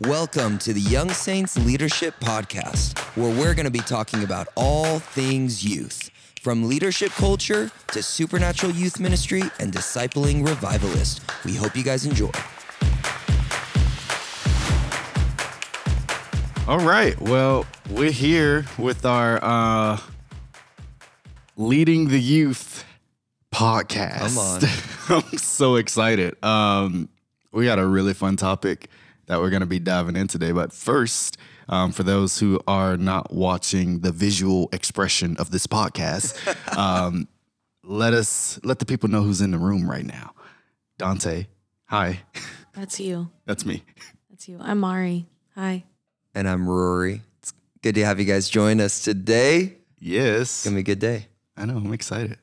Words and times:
Welcome 0.00 0.58
to 0.58 0.74
the 0.74 0.80
Young 0.80 1.08
Saints 1.08 1.56
Leadership 1.56 2.20
Podcast, 2.20 2.98
where 3.16 3.30
we're 3.34 3.54
going 3.54 3.64
to 3.64 3.70
be 3.70 3.78
talking 3.78 4.24
about 4.24 4.46
all 4.54 4.98
things 4.98 5.64
youth, 5.64 6.10
from 6.42 6.68
leadership 6.68 7.12
culture 7.12 7.70
to 7.92 8.02
supernatural 8.02 8.72
youth 8.72 9.00
ministry 9.00 9.40
and 9.58 9.72
discipling 9.72 10.46
revivalist. 10.46 11.22
We 11.46 11.54
hope 11.54 11.74
you 11.74 11.82
guys 11.82 12.04
enjoy. 12.04 12.30
All 16.68 16.80
right. 16.80 17.18
Well, 17.18 17.64
we're 17.88 18.10
here 18.10 18.66
with 18.76 19.06
our 19.06 19.42
uh 19.42 19.98
leading 21.56 22.08
the 22.08 22.20
youth 22.20 22.84
podcast. 23.50 24.18
Come 24.18 25.16
on. 25.16 25.22
I'm 25.32 25.38
so 25.38 25.76
excited. 25.76 26.36
Um 26.44 27.08
we 27.50 27.64
got 27.64 27.78
a 27.78 27.86
really 27.86 28.12
fun 28.12 28.36
topic 28.36 28.90
that 29.26 29.40
we're 29.40 29.50
going 29.50 29.60
to 29.60 29.66
be 29.66 29.78
diving 29.78 30.16
in 30.16 30.28
today, 30.28 30.52
but 30.52 30.72
first, 30.72 31.36
um, 31.68 31.92
for 31.92 32.02
those 32.02 32.38
who 32.38 32.60
are 32.66 32.96
not 32.96 33.32
watching 33.32 34.00
the 34.00 34.12
visual 34.12 34.68
expression 34.72 35.36
of 35.38 35.50
this 35.50 35.66
podcast, 35.66 36.36
um, 36.76 37.28
let 37.82 38.14
us 38.14 38.58
let 38.62 38.78
the 38.78 38.86
people 38.86 39.08
know 39.08 39.22
who's 39.22 39.40
in 39.40 39.50
the 39.50 39.58
room 39.58 39.88
right 39.88 40.04
now. 40.04 40.32
Donta, 40.98 41.46
hi. 41.86 42.20
That's 42.72 43.00
you. 43.00 43.30
That's 43.46 43.64
me. 43.64 43.82
That's 44.30 44.48
you. 44.48 44.58
I'm 44.60 44.80
Mari. 44.80 45.26
Hi. 45.54 45.84
And 46.34 46.48
I'm 46.48 46.68
Rory. 46.68 47.22
It's 47.38 47.52
good 47.82 47.94
to 47.94 48.04
have 48.04 48.18
you 48.18 48.26
guys 48.26 48.48
join 48.48 48.80
us 48.80 49.02
today. 49.02 49.76
Yes. 49.98 50.40
It's 50.40 50.64
going 50.64 50.74
to 50.74 50.82
be 50.82 50.92
a 50.92 50.94
good 50.94 51.00
day. 51.00 51.26
I 51.56 51.64
know. 51.64 51.76
I'm 51.76 51.92
excited. 51.92 52.38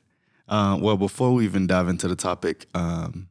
Uh, 0.48 0.78
well, 0.80 0.96
before 0.96 1.32
we 1.32 1.44
even 1.44 1.66
dive 1.66 1.88
into 1.88 2.08
the 2.08 2.16
topic, 2.16 2.66
um, 2.74 3.28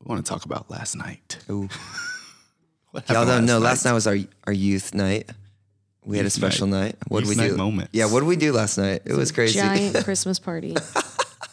we 0.00 0.08
want 0.08 0.24
to 0.24 0.28
talk 0.28 0.44
about 0.44 0.70
last 0.70 0.96
night. 0.96 1.38
Ooh. 1.50 1.68
What 2.90 3.08
Y'all 3.08 3.24
happened 3.24 3.46
don't 3.46 3.62
last 3.62 3.84
night 3.84 3.92
was 3.92 4.06
our, 4.06 4.16
our 4.46 4.52
youth 4.52 4.94
night. 4.94 5.30
We 6.04 6.16
had 6.16 6.24
a 6.24 6.26
Youth 6.26 6.32
special 6.32 6.66
night. 6.66 6.96
What 7.08 7.20
did 7.20 7.28
we 7.28 7.34
Youth 7.36 7.44
do? 7.44 7.50
night 7.50 7.56
moments. 7.56 7.90
Yeah, 7.92 8.06
what 8.06 8.20
did 8.20 8.26
we 8.26 8.36
do 8.36 8.52
last 8.52 8.78
night? 8.78 9.02
It 9.04 9.14
was 9.14 9.30
crazy. 9.32 9.60
Giant 9.60 9.96
Christmas 10.04 10.38
party. 10.38 10.76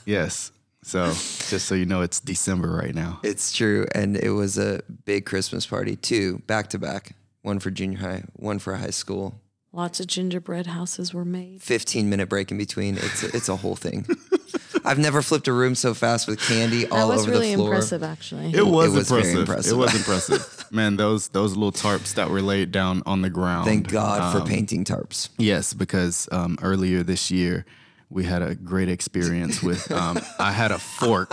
Yes. 0.05 0.53
So 0.83 1.07
just 1.07 1.65
so 1.65 1.75
you 1.75 1.85
know, 1.85 2.01
it's 2.01 2.21
December 2.21 2.69
right 2.69 2.95
now. 2.95 3.19
It's 3.23 3.51
true. 3.51 3.85
And 3.93 4.15
it 4.15 4.29
was 4.29 4.57
a 4.57 4.81
big 5.03 5.25
Christmas 5.25 5.65
party, 5.65 5.97
too, 5.97 6.41
back 6.47 6.69
to 6.69 6.79
back. 6.79 7.13
One 7.41 7.59
for 7.59 7.71
junior 7.71 7.97
high, 7.97 8.23
one 8.31 8.57
for 8.59 8.73
high 8.77 8.91
school. 8.91 9.41
Lots 9.73 9.99
of 9.99 10.07
gingerbread 10.07 10.67
houses 10.67 11.13
were 11.13 11.25
made. 11.25 11.61
15 11.61 12.09
minute 12.09 12.29
break 12.29 12.51
in 12.51 12.57
between. 12.57 12.95
It's 12.95 13.23
a, 13.23 13.35
it's 13.35 13.49
a 13.49 13.57
whole 13.57 13.75
thing. 13.75 14.07
I've 14.85 14.97
never 14.97 15.21
flipped 15.21 15.49
a 15.49 15.53
room 15.53 15.75
so 15.75 15.93
fast 15.93 16.25
with 16.25 16.39
candy 16.39 16.85
That 16.85 16.93
all 16.93 17.09
was 17.09 17.23
over 17.23 17.31
really 17.31 17.49
the 17.51 17.55
floor. 17.57 17.73
It 17.73 17.77
was 17.77 17.91
really 17.91 18.01
impressive, 18.01 18.03
actually. 18.03 18.53
It 18.57 18.65
was, 18.65 18.91
was 18.91 19.09
very 19.09 19.21
impressive. 19.31 19.39
impressive. 19.41 19.73
It 19.73 19.75
was 19.75 19.95
impressive. 19.95 20.56
Man, 20.71 20.97
those 20.97 21.29
those 21.29 21.55
little 21.55 21.71
tarps 21.71 22.15
that 22.15 22.29
were 22.29 22.41
laid 22.41 22.71
down 22.71 23.03
on 23.05 23.21
the 23.21 23.29
ground. 23.29 23.65
Thank 23.65 23.89
God 23.89 24.31
for 24.31 24.41
um, 24.41 24.47
painting 24.47 24.83
tarps. 24.83 25.29
Yes, 25.37 25.73
because 25.73 26.27
um, 26.31 26.57
earlier 26.61 27.03
this 27.03 27.31
year 27.31 27.65
we 28.09 28.23
had 28.23 28.41
a 28.41 28.55
great 28.55 28.89
experience 28.89 29.61
with. 29.61 29.91
Um, 29.91 30.19
I 30.39 30.51
had 30.51 30.71
a 30.71 30.79
fork, 30.79 31.29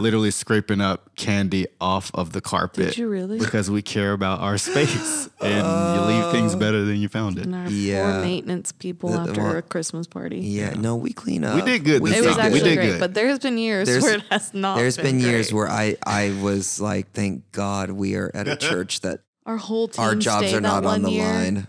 literally 0.00 0.30
scraping 0.30 0.80
up 0.80 1.14
candy 1.16 1.66
off 1.80 2.10
of 2.14 2.32
the 2.32 2.40
carpet. 2.40 2.88
Did 2.88 2.98
you 2.98 3.08
really? 3.08 3.38
Because 3.38 3.70
we 3.70 3.82
care 3.82 4.12
about 4.12 4.40
our 4.40 4.58
space, 4.58 5.28
and 5.40 5.66
you 5.66 6.06
leave 6.06 6.32
things 6.32 6.54
oh. 6.54 6.58
better 6.58 6.84
than 6.84 6.96
you 6.96 7.08
found 7.08 7.38
it. 7.38 7.46
and 7.46 7.54
our 7.54 7.68
Yeah. 7.68 8.12
poor 8.12 8.20
maintenance 8.22 8.72
people 8.72 9.10
The- 9.10 9.18
after 9.20 9.42
well, 9.42 9.56
a 9.56 9.62
Christmas 9.62 10.06
party. 10.06 10.40
Yeah, 10.40 10.74
no, 10.74 10.96
we 10.96 11.12
clean 11.12 11.44
up. 11.44 11.56
We 11.56 11.62
did 11.62 11.84
good 11.84 12.02
this 12.04 12.18
It 12.18 12.24
was 12.24 12.36
time. 12.36 12.52
We 12.52 12.58
actually 12.58 12.70
did 12.70 12.76
great, 12.76 12.90
good. 12.92 13.00
but 13.00 13.14
there's 13.14 13.38
been 13.38 13.58
years 13.58 13.88
There's- 13.88 14.02
where 14.02 14.14
it 14.14 14.22
has 14.30 14.54
not. 14.54 14.76
There's 14.76 14.96
been, 14.96 15.20
years 15.20 15.50
great. 15.50 15.56
where 15.56 15.68
I, 15.68 15.96
I 16.06 16.34
was 16.42 16.80
like, 16.80 17.12
thank 17.12 17.50
God 17.52 17.90
we 17.90 18.16
are 18.16 18.30
at 18.34 18.48
a 18.48 18.56
church 18.70 19.00
that 19.00 19.20
our 19.46 19.56
whole 19.56 19.88
team 19.88 20.04
our 20.04 20.14
jobs 20.14 20.48
stayed 20.48 20.56
are 20.56 20.60
not 20.60 20.78
on 20.78 20.84
one 20.84 21.02
the 21.02 21.10
year. 21.10 21.24
line. 21.24 21.66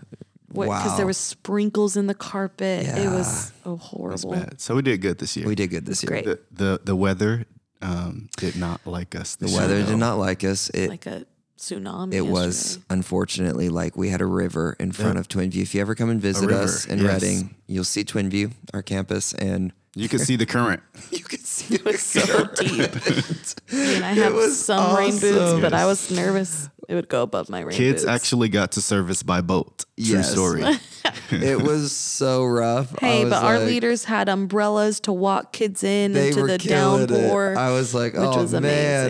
Because 0.48 0.68
wow. 0.68 0.96
there 0.96 1.06
was 1.06 1.18
sprinkles 1.18 1.98
in 1.98 2.06
the 2.06 2.14
carpet. 2.14 2.86
It 2.86 3.10
was 3.10 3.52
oh, 3.66 3.76
That's 3.76 3.88
horrible. 3.88 4.30
bad. 4.30 4.58
So 4.58 4.74
we 4.74 4.80
did 4.80 5.02
good 5.02 5.18
this 5.18 5.36
year. 5.36 5.46
we 5.46 5.54
did 5.54 5.68
good 5.68 5.84
this 5.84 6.02
year. 6.02 6.08
great. 6.08 6.24
The 6.24 6.40
the, 6.50 6.80
the 6.82 6.96
weather 6.96 7.44
um, 7.82 8.28
did 8.36 8.56
not 8.56 8.80
like 8.86 9.14
us. 9.14 9.36
The 9.36 9.46
weather 9.54 9.76
year, 9.78 9.86
did 9.86 9.96
not 9.98 10.18
like 10.18 10.44
us. 10.44 10.68
It 10.70 10.88
Like 10.88 11.06
a 11.06 11.24
tsunami. 11.58 12.12
it 12.14 12.20
was 12.22 12.78
unfortunately 12.90 13.68
like 13.70 13.96
we 13.96 14.08
had 14.10 14.20
a 14.20 14.26
river 14.26 14.76
in 14.78 14.92
front 14.92 15.18
of 15.18 15.28
Twin 15.28 15.50
View. 15.50 15.62
If 15.62 15.74
you 15.74 15.80
ever 15.80 15.94
come 15.94 16.10
and 16.10 16.20
visit 16.20 16.50
us 16.50 16.86
in 16.86 16.98
yes. 16.98 17.06
Redding, 17.06 17.54
you'll 17.66 17.84
see 17.84 18.04
Twin 18.04 18.28
View, 18.30 18.50
our 18.74 18.82
campus, 18.82 19.32
and 19.34 19.72
You 19.94 20.08
could 20.08 20.20
see 20.20 20.36
the 20.36 20.46
current. 20.46 20.82
you 21.10 21.20
can 21.24 21.38
see 21.44 21.76
It 21.76 21.84
was 21.84 22.00
so 22.00 22.44
deep. 22.56 22.90
I 23.72 23.74
mean, 23.74 24.02
I 24.02 24.12
It 24.12 24.16
have 24.18 24.34
was 24.34 24.58
some 24.62 24.96
rain 24.96 25.18
boots, 25.18 25.38
awesome. 25.38 25.60
but 25.62 25.72
I 25.72 25.86
was 25.86 26.10
nervous 26.10 26.68
it 26.88 26.94
would 26.94 27.08
go 27.08 27.22
above 27.22 27.48
my 27.48 27.60
rain 27.60 27.76
Kids 27.76 28.02
boots. 28.04 28.10
actually 28.14 28.48
got 28.48 28.72
to 28.72 28.82
service 28.82 29.22
by 29.22 29.40
boat. 29.40 29.84
True 29.98 30.16
Yes. 30.16 30.30
story. 30.32 30.62
it 31.30 31.60
was 31.62 31.92
so 31.92 32.44
rough. 32.44 32.94
I 33.02 33.06
Hey, 33.06 33.24
was 33.24 33.30
but 33.32 33.42
our 33.44 33.58
like- 33.58 33.66
leaders 33.68 34.04
had 34.04 34.28
umbrellas 34.28 35.00
to 35.00 35.12
walk 35.12 35.52
kids 35.52 35.82
in 35.84 36.12
they 36.12 36.28
into 36.28 36.42
were 36.42 36.48
the 36.48 36.58
killing 36.58 37.02
it. 37.04 37.06
downpour, 37.08 37.56
I 37.56 37.70
was 37.70 37.94
like, 37.94 38.12
which 38.12 38.22
oh 38.22 38.40
was 38.42 38.52
man. 38.52 38.62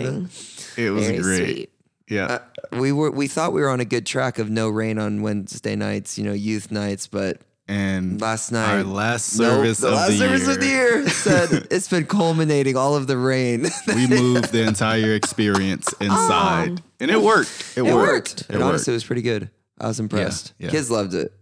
amazing. 0.05 0.29
It 0.77 0.89
was 0.91 1.05
Very 1.07 1.19
great. 1.19 1.37
sweet. 1.53 1.69
Yeah. 2.09 2.25
Uh, 2.25 2.39
we 2.79 2.91
were 2.93 3.11
we 3.11 3.27
thought 3.27 3.51
we 3.51 3.59
were 3.61 3.69
on 3.69 3.79
a 3.81 3.85
good 3.85 4.05
track 4.05 4.39
of 4.39 4.49
no 4.49 4.69
rain 4.69 4.97
on 4.97 5.21
Wednesday 5.21 5.75
nights, 5.75 6.17
you 6.17 6.23
know, 6.23 6.31
youth 6.33 6.71
nights, 6.71 7.05
but 7.07 7.41
and 7.67 8.21
last 8.21 8.51
night 8.51 8.77
our 8.77 8.83
last 8.83 9.37
Nope, 9.37 9.55
service 9.55 9.77
the 9.79 9.87
of 9.87 9.93
last 9.93 10.09
the 10.09 10.17
service 10.17 10.41
year, 10.41 10.51
of 10.51 10.59
the 10.59 10.67
year 10.67 11.09
said 11.09 11.67
it's 11.71 11.89
been 11.89 12.05
culminating 12.05 12.77
all 12.77 12.95
of 12.95 13.07
the 13.07 13.17
rain. 13.17 13.67
we 13.87 14.07
moved 14.07 14.51
the 14.51 14.63
entire 14.63 15.13
experience 15.13 15.87
oh. 16.01 16.05
inside, 16.05 16.81
and 16.99 17.11
it 17.11 17.21
worked. 17.21 17.73
It, 17.75 17.81
it 17.81 17.93
worked. 17.93 17.95
worked. 17.95 18.41
It 18.49 18.61
honestly, 18.61 18.61
it 18.61 18.67
worked. 18.71 18.87
was 18.87 19.03
pretty 19.03 19.21
good. 19.21 19.49
I 19.79 19.87
was 19.87 19.99
impressed. 19.99 20.53
yeah. 20.57 20.69
Kids 20.69 20.89
loved 20.89 21.13
it. 21.13 21.33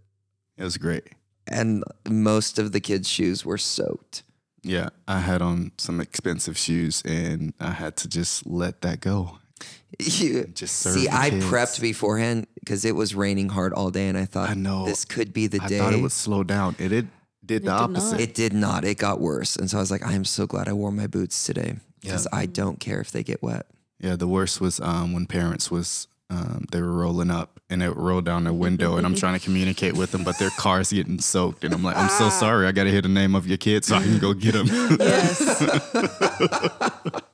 It 0.58 0.64
was 0.64 0.78
great. 0.78 1.04
And 1.48 1.84
most 2.10 2.60
of 2.60 2.72
the 2.72 2.80
kids' 2.80 3.08
shoes 3.08 3.46
were 3.46 3.58
soaked. 3.58 4.24
Yeah, 4.64 4.90
I 5.08 5.20
had 5.20 5.44
on 5.44 5.74
some 5.78 6.02
expensive 6.02 6.58
shoes, 6.58 7.04
and 7.06 7.54
I 7.60 7.72
had 7.72 7.96
to 7.98 8.10
just 8.10 8.48
let 8.48 8.82
that 8.82 9.00
go. 9.00 9.38
You, 10.00 10.46
Just 10.54 10.78
serve 10.78 10.94
see, 10.94 11.06
the 11.08 11.14
I 11.16 11.30
kids. 11.30 11.46
prepped 11.46 11.82
beforehand 11.82 12.48
because 12.60 12.86
it 12.86 12.96
was 12.96 13.16
raining 13.16 13.50
hard 13.50 13.74
all 13.74 13.92
day, 13.92 14.08
and 14.08 14.18
I 14.18 14.26
thought, 14.26 14.50
I 14.50 14.54
know. 14.54 14.86
this 14.86 15.06
could 15.06 15.34
be 15.34 15.48
the 15.48 15.60
I 15.62 15.68
day. 15.68 15.76
I 15.78 15.80
thought 15.80 15.94
it 15.94 16.02
would 16.02 16.12
slow 16.12 16.44
down, 16.44 16.76
and 16.80 16.92
it 16.92 17.06
did 17.06 17.10
the 17.46 17.48
did 17.60 17.64
not. 17.66 17.82
opposite. 17.92 18.20
It 18.20 18.34
did 18.34 18.54
not. 18.54 18.84
It 18.86 18.98
got 18.98 19.20
worse, 19.20 19.56
and 19.56 19.70
so 19.70 19.78
I 19.78 19.80
was 19.82 19.92
like, 19.92 20.06
I 20.06 20.14
am 20.14 20.26
so 20.26 20.46
glad 20.48 20.68
I 20.68 20.74
wore 20.74 20.92
my 20.92 21.08
boots 21.08 21.44
today 21.46 21.76
because 22.02 22.28
I 22.34 22.46
don't 22.46 22.80
care 22.80 23.00
if 23.00 23.12
they 23.12 23.24
get 23.24 23.42
wet. 23.42 23.66
Yeah, 24.00 24.16
the 24.16 24.28
worst 24.28 24.60
was 24.62 24.80
um, 24.80 25.14
when 25.14 25.26
parents 25.26 25.72
was 25.72 26.08
um, 26.30 26.66
they 26.72 26.82
were 26.82 26.92
rolling 26.92 27.32
up 27.32 27.60
and 27.70 27.82
it 27.82 27.96
rolled 27.96 28.26
down 28.26 28.44
their 28.44 28.54
window, 28.54 28.98
and 28.98 29.06
I'm 29.06 29.16
trying 29.16 29.40
to 29.40 29.44
communicate 29.44 29.94
with 29.94 30.12
them, 30.12 30.24
but 30.24 30.38
their 30.38 30.50
car's 30.52 30.92
getting 30.92 31.20
soaked, 31.20 31.64
and 31.64 31.74
I'm 31.74 31.84
like, 31.84 31.96
I'm 31.98 32.10
so 32.10 32.30
sorry, 32.30 32.68
I 32.68 32.72
got 32.72 32.84
to 32.84 32.92
hear 32.92 33.02
the 33.02 33.10
name 33.10 33.34
of 33.36 33.48
your 33.48 33.58
kid 33.58 33.86
so 33.86 33.96
I 33.96 34.04
can 34.04 34.20
go 34.20 34.34
get 34.34 34.54
them. 34.54 34.68
Yes. 35.00 35.40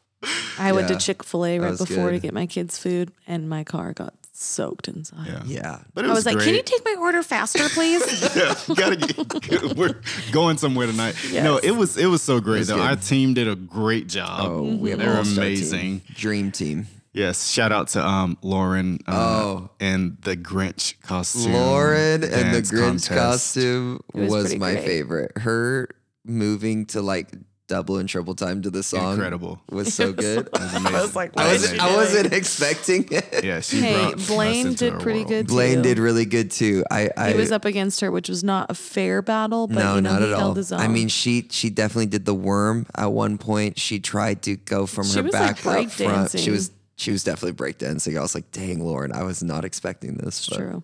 I 0.60 0.72
went 0.74 0.90
Yeah, 0.90 0.98
to 0.98 1.04
Chick 1.06 1.24
Fil 1.24 1.46
A 1.46 1.60
right 1.60 1.70
was 1.72 1.80
before 1.80 2.08
to 2.08 2.18
good. 2.18 2.22
get 2.22 2.34
my 2.34 2.46
kids 2.46 2.78
food, 2.78 3.12
and 3.28 3.50
my 3.50 3.64
car 3.64 3.94
got 3.94 4.14
soaked 4.34 4.88
inside. 4.88 5.28
yeah. 5.28 5.44
Yeah, 5.46 5.80
but 5.94 6.06
it 6.06 6.08
I 6.08 6.12
was, 6.12 6.20
was 6.20 6.26
like, 6.28 6.36
great. 6.38 6.46
"Can 6.46 6.56
you 6.56 6.64
take 6.64 6.84
my 6.86 6.96
order 7.00 7.24
faster, 7.24 7.68
please?" 7.70 8.02
yeah, 8.36 8.56
you 8.68 8.76
gotta 8.76 8.96
get. 8.98 9.76
We're 9.78 9.96
going 10.32 10.58
somewhere 10.58 10.88
tonight. 10.88 11.16
No, 11.32 11.56
Yes. 11.56 11.64
it 11.64 11.72
was 11.72 11.98
it 11.98 12.06
was 12.08 12.22
so 12.22 12.40
great 12.40 12.60
was 12.60 12.68
though. 12.68 12.76
good. 12.76 12.84
Our 12.88 12.96
team 12.96 13.34
did 13.34 13.48
a 13.48 13.56
great 13.56 14.08
job. 14.08 14.42
Oh, 14.50 14.76
we 14.76 14.92
have 14.92 15.00
They're 15.00 15.12
an 15.12 15.18
all-star 15.18 15.44
team. 15.46 15.54
amazing. 15.54 16.02
dream 16.14 16.52
team. 16.52 16.88
Yes, 17.14 17.50
shout 17.50 17.72
out 17.74 17.90
to 17.90 18.06
um 18.06 18.38
Lauren. 18.42 19.00
Uh, 19.08 19.12
Oh. 19.44 19.70
and 19.80 20.18
the 20.22 20.38
Grinch 20.38 21.02
costume. 21.02 21.52
Lauren 21.54 22.24
and 22.24 22.32
the 22.32 22.62
dance 22.62 22.72
Grinch 22.72 22.80
contest. 23.10 23.10
costume 23.56 24.00
was 24.14 24.32
was, 24.32 24.44
pretty 24.46 24.60
my 24.60 24.74
great. 24.74 24.86
favorite. 24.86 25.38
Her 25.40 25.90
moving 26.24 26.86
to 26.88 27.02
like 27.02 27.30
double 27.72 27.98
and 28.00 28.10
triple 28.10 28.36
time 28.36 28.62
to 28.62 28.70
the 28.70 28.84
song 28.84 29.14
Incredible. 29.14 29.62
was 29.72 29.94
so 29.94 30.12
good. 30.28 30.50
Was 30.52 30.74
amazing. 30.76 30.96
I 30.98 31.02
was 31.02 31.16
like, 31.16 31.32
I, 31.40 31.54
was, 31.54 31.80
I 31.80 31.96
wasn't 31.96 32.34
expecting 32.34 33.08
it. 33.10 33.44
yeah, 33.46 33.62
she 33.62 33.80
Hey, 33.80 33.94
brought 33.94 34.28
Blaine 34.28 34.74
did 34.74 35.00
pretty 35.00 35.20
world. 35.20 35.30
good. 35.30 35.48
Blaine 35.48 35.78
too. 35.78 35.82
did 35.84 35.98
really 36.00 36.26
good 36.26 36.52
too. 36.52 36.84
I, 36.92 37.10
I 37.16 37.32
He 37.32 37.38
was 37.38 37.50
up 37.54 37.64
against 37.64 38.02
her, 38.02 38.12
which 38.12 38.28
was 38.28 38.44
not 38.44 38.70
a 38.70 38.74
fair 38.74 39.22
battle, 39.22 39.68
but 39.68 39.78
no, 39.78 39.96
you 39.96 40.02
know, 40.02 40.12
not 40.12 40.22
he 40.22 40.32
at 40.34 40.38
held 40.38 40.50
all. 40.50 40.54
his 40.56 40.74
own. 40.74 40.82
I 40.82 40.90
mean, 40.90 41.08
she 41.08 41.48
she 41.50 41.70
definitely 41.70 42.08
did 42.08 42.26
the 42.26 42.36
worm 42.36 42.88
at 42.94 43.06
one 43.14 43.38
point. 43.38 43.80
She 43.80 44.02
tried 44.02 44.42
to 44.44 44.58
go 44.58 44.86
from 44.86 45.06
She 45.06 45.20
her 45.20 45.24
was, 45.24 45.32
back 45.32 45.64
like, 45.64 45.88
up 45.88 45.94
front. 45.94 46.32
She 46.38 46.52
was 46.52 46.72
she 46.98 47.12
was 47.12 47.24
definitely 47.24 47.54
breakdancing. 47.54 48.18
I 48.18 48.22
was 48.22 48.36
like, 48.36 48.52
dang, 48.52 48.84
Lauren, 48.84 49.14
I 49.14 49.24
was 49.24 49.42
not 49.42 49.64
expecting 49.64 50.16
this. 50.18 50.46
but 50.50 50.58
true. 50.58 50.84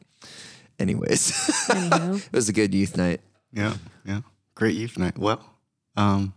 Anyways, 0.79 1.33
it 1.69 2.31
was 2.31 2.47
a 2.47 2.53
good 2.53 2.73
youth 2.73 2.95
night. 2.95 3.19
Yeah, 3.51 3.75
yeah. 4.05 4.21
Great 4.55 4.75
youth 4.75 4.97
night. 4.97 5.17
Well, 5.17 5.43
um, 5.97 6.33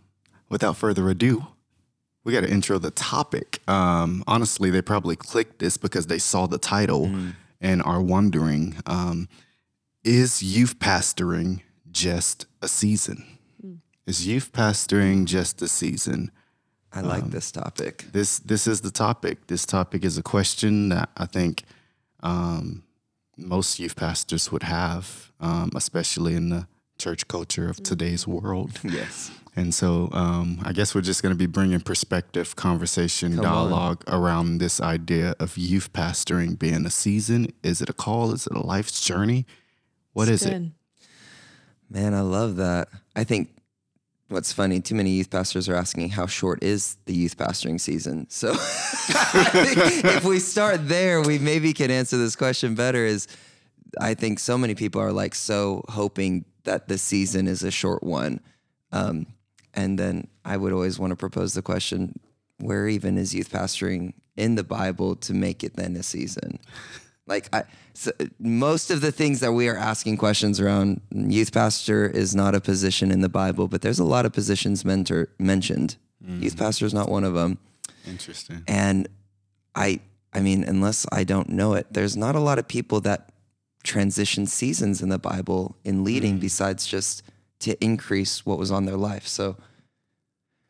without 0.51 0.77
further 0.77 1.09
ado, 1.09 1.47
we 2.23 2.33
got 2.33 2.41
to 2.41 2.51
intro 2.51 2.77
the 2.77 2.91
topic. 2.91 3.61
Um, 3.67 4.23
honestly, 4.27 4.69
they 4.69 4.81
probably 4.81 5.15
clicked 5.15 5.57
this 5.57 5.77
because 5.77 6.05
they 6.05 6.19
saw 6.19 6.45
the 6.45 6.59
title 6.59 7.09
and 7.59 7.81
are 7.81 8.01
wondering 8.01 8.75
um, 8.85 9.27
is 10.03 10.43
youth 10.43 10.77
pastoring 10.77 11.61
just 11.91 12.45
a 12.61 12.67
season? 12.67 13.25
Is 14.05 14.27
youth 14.27 14.51
pastoring 14.51 15.25
just 15.25 15.61
a 15.61 15.67
season? 15.67 16.31
I 16.93 17.01
like 17.01 17.29
this 17.29 17.51
topic. 17.51 18.05
This 18.11 18.39
this 18.39 18.67
is 18.67 18.81
the 18.81 18.91
topic. 18.91 19.47
This 19.47 19.65
topic 19.65 20.03
is 20.03 20.17
a 20.17 20.23
question 20.23 20.89
that 20.89 21.09
I 21.15 21.25
think 21.25 21.63
um, 22.21 22.83
most 23.37 23.79
youth 23.79 23.95
pastors 23.95 24.51
would 24.51 24.63
have, 24.63 25.31
um, 25.39 25.71
especially 25.75 26.35
in 26.35 26.49
the 26.49 26.67
church 26.97 27.27
culture 27.27 27.69
of 27.69 27.81
today's 27.81 28.27
world. 28.27 28.79
Yes. 28.83 29.31
And 29.55 29.73
so 29.73 30.09
um, 30.13 30.59
I 30.63 30.71
guess 30.71 30.95
we're 30.95 31.01
just 31.01 31.21
going 31.21 31.33
to 31.33 31.37
be 31.37 31.45
bringing 31.45 31.81
perspective, 31.81 32.55
conversation, 32.55 33.35
Come 33.35 33.45
on. 33.45 33.51
dialogue 33.51 34.03
around 34.07 34.59
this 34.59 34.79
idea 34.79 35.35
of 35.39 35.57
youth 35.57 35.91
pastoring 35.91 36.57
being 36.57 36.85
a 36.85 36.89
season. 36.89 37.51
Is 37.61 37.81
it 37.81 37.89
a 37.89 37.93
call? 37.93 38.31
Is 38.33 38.47
it 38.47 38.53
a 38.53 38.65
life's 38.65 39.01
journey? 39.01 39.45
What 40.13 40.29
is 40.29 40.45
it? 40.45 40.51
Good. 40.51 40.71
Man, 41.89 42.13
I 42.13 42.21
love 42.21 42.55
that. 42.55 42.87
I 43.13 43.25
think 43.25 43.49
what's 44.29 44.53
funny, 44.53 44.79
too 44.79 44.95
many 44.95 45.09
youth 45.09 45.29
pastors 45.29 45.67
are 45.67 45.75
asking 45.75 46.09
how 46.09 46.25
short 46.27 46.63
is 46.63 46.95
the 47.05 47.13
youth 47.13 47.35
pastoring 47.37 47.79
season. 47.79 48.27
So 48.29 48.51
if 48.55 50.23
we 50.23 50.39
start 50.39 50.87
there, 50.87 51.21
we 51.21 51.37
maybe 51.37 51.73
can 51.73 51.91
answer 51.91 52.17
this 52.17 52.37
question 52.37 52.75
better. 52.75 53.05
Is 53.05 53.27
I 53.99 54.13
think 54.13 54.39
so 54.39 54.57
many 54.57 54.75
people 54.75 55.01
are 55.01 55.11
like 55.11 55.35
so 55.35 55.83
hoping 55.89 56.45
that 56.63 56.87
the 56.87 56.97
season 56.97 57.47
is 57.49 57.63
a 57.63 57.71
short 57.71 58.03
one. 58.03 58.39
Um, 58.93 59.27
and 59.73 59.97
then 59.97 60.27
I 60.45 60.57
would 60.57 60.73
always 60.73 60.99
want 60.99 61.11
to 61.11 61.15
propose 61.15 61.53
the 61.53 61.61
question 61.61 62.19
where 62.59 62.87
even 62.87 63.17
is 63.17 63.33
youth 63.33 63.51
pastoring 63.51 64.13
in 64.37 64.55
the 64.55 64.63
Bible 64.63 65.15
to 65.15 65.33
make 65.33 65.63
it 65.63 65.75
then 65.75 65.95
a 65.95 66.03
season? 66.03 66.59
Like 67.27 67.49
I, 67.53 67.63
so 67.93 68.11
most 68.39 68.91
of 68.91 69.01
the 69.01 69.11
things 69.11 69.39
that 69.39 69.53
we 69.53 69.67
are 69.67 69.77
asking 69.77 70.17
questions 70.17 70.59
around, 70.59 71.01
youth 71.11 71.51
pastor 71.51 72.07
is 72.07 72.35
not 72.35 72.55
a 72.55 72.61
position 72.61 73.11
in 73.11 73.21
the 73.21 73.29
Bible, 73.29 73.67
but 73.67 73.81
there's 73.81 73.99
a 73.99 74.03
lot 74.03 74.25
of 74.25 74.33
positions 74.33 74.83
mentor, 74.83 75.29
mentioned. 75.39 75.97
Mm-hmm. 76.23 76.43
Youth 76.43 76.57
pastor 76.57 76.85
is 76.85 76.93
not 76.93 77.09
one 77.09 77.23
of 77.23 77.33
them. 77.33 77.57
Interesting. 78.07 78.63
And 78.67 79.07
I, 79.75 79.99
I 80.33 80.41
mean, 80.41 80.63
unless 80.63 81.05
I 81.11 81.23
don't 81.23 81.49
know 81.49 81.73
it, 81.73 81.87
there's 81.91 82.17
not 82.17 82.35
a 82.35 82.39
lot 82.39 82.59
of 82.59 82.67
people 82.67 83.01
that 83.01 83.31
transition 83.83 84.45
seasons 84.45 85.01
in 85.01 85.09
the 85.09 85.19
Bible 85.19 85.77
in 85.83 86.03
leading 86.03 86.37
mm. 86.37 86.41
besides 86.41 86.85
just 86.85 87.23
to 87.61 87.81
increase 87.83 88.45
what 88.45 88.57
was 88.59 88.71
on 88.71 88.85
their 88.85 88.97
life. 88.97 89.27
So 89.27 89.57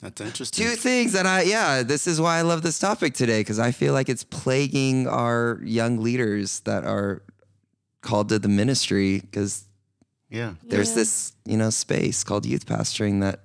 That's 0.01 0.19
interesting. 0.21 0.65
two 0.65 0.75
things 0.75 1.13
that 1.13 1.25
I 1.25 1.43
yeah, 1.43 1.83
this 1.83 2.07
is 2.07 2.19
why 2.19 2.37
I 2.37 2.41
love 2.41 2.61
this 2.63 2.79
topic 2.79 3.13
today 3.13 3.41
because 3.41 3.59
I 3.59 3.71
feel 3.71 3.93
like 3.93 4.09
it's 4.09 4.23
plaguing 4.23 5.07
our 5.07 5.59
young 5.63 5.97
leaders 6.01 6.61
that 6.61 6.83
are 6.83 7.21
called 8.01 8.29
to 8.29 8.39
the 8.39 8.49
ministry 8.49 9.19
because 9.19 9.65
Yeah. 10.29 10.53
there's 10.67 10.89
Yeah. 10.89 10.95
this 10.95 11.33
you 11.45 11.57
know 11.57 11.69
space 11.69 12.23
called 12.23 12.45
youth 12.45 12.65
pastoring 12.65 13.21
that 13.21 13.41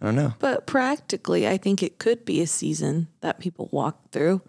I 0.00 0.06
don't 0.06 0.16
know. 0.16 0.34
But 0.40 0.66
practically, 0.66 1.46
I 1.46 1.56
think 1.58 1.80
it 1.80 1.98
could 2.00 2.24
be 2.24 2.40
a 2.40 2.46
season 2.48 3.06
that 3.20 3.38
people 3.38 3.68
walk 3.70 4.10
through. 4.10 4.42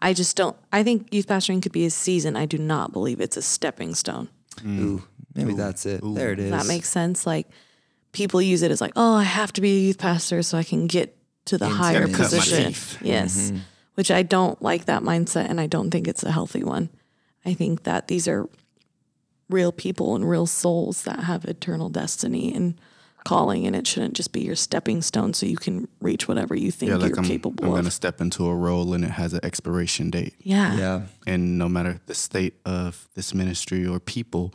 I 0.00 0.12
just 0.12 0.36
don't. 0.36 0.56
I 0.72 0.82
think 0.82 1.14
youth 1.14 1.28
pastoring 1.28 1.62
could 1.62 1.70
be 1.70 1.84
a 1.86 1.90
season. 1.90 2.34
I 2.34 2.46
do 2.46 2.58
not 2.58 2.92
believe 2.92 3.20
it's 3.20 3.36
a 3.36 3.42
stepping 3.42 3.94
stone. 3.94 4.28
Ooh, 4.66 5.04
maybe 5.38 5.54
that's 5.54 5.86
it. 5.86 6.00
There 6.02 6.32
it 6.32 6.38
is. 6.38 6.50
That 6.50 6.66
makes 6.66 6.88
sense. 6.88 7.26
Like 7.26 7.46
people 8.12 8.40
use 8.42 8.62
it 8.62 8.70
as 8.70 8.80
like, 8.80 8.92
oh, 8.96 9.14
I 9.16 9.22
have 9.24 9.52
to 9.54 9.60
be 9.60 9.76
a 9.76 9.80
youth 9.80 9.98
pastor 9.98 10.42
so 10.42 10.58
I 10.58 10.64
can 10.64 10.86
get 10.86 11.16
to 11.46 11.56
the 11.58 11.66
Into 11.66 11.76
higher 11.76 12.02
it. 12.04 12.10
Cut 12.12 12.18
my 12.18 12.24
position. 12.24 12.66
teeth. 12.68 12.98
Yes, 13.02 13.52
which 13.94 14.10
I 14.10 14.22
don't 14.22 14.60
like 14.62 14.84
that 14.84 15.02
mindset, 15.02 15.48
and 15.48 15.60
I 15.60 15.66
don't 15.66 15.90
think 15.90 16.06
it's 16.06 16.22
a 16.22 16.30
healthy 16.32 16.62
one. 16.62 16.90
I 17.44 17.54
think 17.54 17.84
that 17.84 18.08
these 18.08 18.28
are 18.28 18.48
real 19.48 19.72
people 19.72 20.14
and 20.14 20.28
real 20.28 20.46
souls 20.46 21.02
that 21.04 21.20
have 21.20 21.44
eternal 21.46 21.88
destiny 21.88 22.54
and 22.54 22.78
calling, 23.24 23.66
and 23.66 23.74
it 23.74 23.86
shouldn't 23.86 24.14
just 24.14 24.32
be 24.32 24.40
your 24.42 24.54
stepping 24.56 25.00
stone 25.02 25.32
so 25.34 25.46
you 25.46 25.56
can 25.56 25.88
reach 26.00 26.28
whatever 26.28 26.54
you 26.54 26.70
think 26.70 26.90
Yeah, 26.90 26.96
like 26.96 27.10
you're 27.10 27.18
I'm, 27.18 27.24
capable 27.24 27.64
I'm 27.64 27.70
of. 27.70 27.74
going 27.76 27.84
to 27.84 27.90
step 27.90 28.20
into 28.20 28.46
a 28.46 28.54
role 28.54 28.92
and 28.94 29.04
it 29.04 29.10
has 29.10 29.32
an 29.32 29.40
expiration 29.42 30.10
date. 30.10 30.34
yeah. 30.42 30.76
yeah. 30.76 31.02
And 31.26 31.58
no 31.58 31.68
matter 31.68 32.00
the 32.06 32.14
state 32.14 32.54
of 32.66 33.08
this 33.14 33.34
ministry 33.34 33.86
or 33.86 34.00
people, 34.00 34.54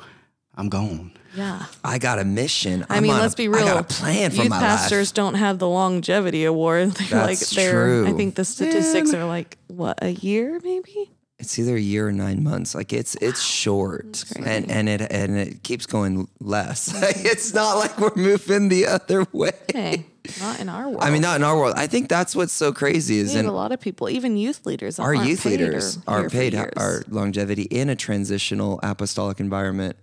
I'm 0.56 0.70
gone. 0.70 1.12
Yeah. 1.36 1.66
I 1.84 1.98
got 1.98 2.20
a 2.20 2.24
mission. 2.24 2.86
I 2.90 2.98
I'm 2.98 3.04
mean, 3.04 3.12
on 3.12 3.20
let's 3.22 3.34
a- 3.34 3.38
be 3.38 3.48
real. 3.48 3.64
I 3.66 3.74
got 3.74 3.80
a 3.80 3.94
plan 3.96 4.30
for 4.32 4.38
Youth 4.44 4.50
my 4.50 4.60
pastors 4.60 5.10
life. 5.10 5.14
don't 5.16 5.34
have 5.36 5.58
the 5.60 5.68
longevity 5.68 6.46
award. 6.46 6.92
They're 6.92 7.22
like 7.22 7.40
That's 7.40 7.56
they're 7.56 8.06
I 8.06 8.12
think 8.14 8.36
the 8.36 8.46
statistics 8.46 9.14
are 9.16 9.26
like 9.26 9.58
what, 9.68 9.98
a 10.04 10.10
year 10.12 10.60
maybe? 10.64 11.12
It's 11.40 11.58
either 11.58 11.76
a 11.76 11.80
year 11.80 12.08
or 12.08 12.12
nine 12.12 12.44
months. 12.44 12.76
Like 12.76 12.94
it's 12.94 13.16
it's 13.16 13.42
short, 13.42 14.24
crazy. 14.32 14.48
and 14.50 14.72
and 14.72 14.88
it 14.88 15.02
and 15.12 15.36
it 15.38 15.64
keeps 15.64 15.86
going 15.88 16.28
less. 16.40 16.94
it's 17.26 17.54
not 17.54 17.74
like 17.78 17.98
we're 18.00 18.16
moving 18.16 18.70
the 18.70 18.86
other 18.86 19.26
way. 19.34 19.52
Hey, 19.74 20.06
not 20.40 20.60
in 20.62 20.70
our 20.70 20.88
world. 20.88 21.00
I 21.04 21.10
mean, 21.10 21.22
not 21.24 21.36
in 21.38 21.44
our 21.44 21.58
world. 21.58 21.74
I 21.76 21.88
think 21.88 22.08
that's 22.08 22.34
what's 22.36 22.54
so 22.54 22.72
crazy 22.72 23.18
is 23.18 23.34
we 23.34 23.40
in 23.40 23.46
a 23.48 23.52
lot 23.52 23.72
of 23.74 23.82
people, 23.82 24.08
even 24.10 24.38
youth 24.38 24.66
leaders. 24.66 25.00
our 25.00 25.16
aren't 25.16 25.28
youth 25.28 25.44
paid 25.44 25.60
leaders 25.60 25.98
are 26.08 26.30
paid 26.30 26.54
years. 26.54 26.72
our 26.78 27.04
longevity 27.10 27.64
in 27.64 27.90
a 27.90 27.96
transitional 27.96 28.80
apostolic 28.84 29.40
environment. 29.42 29.98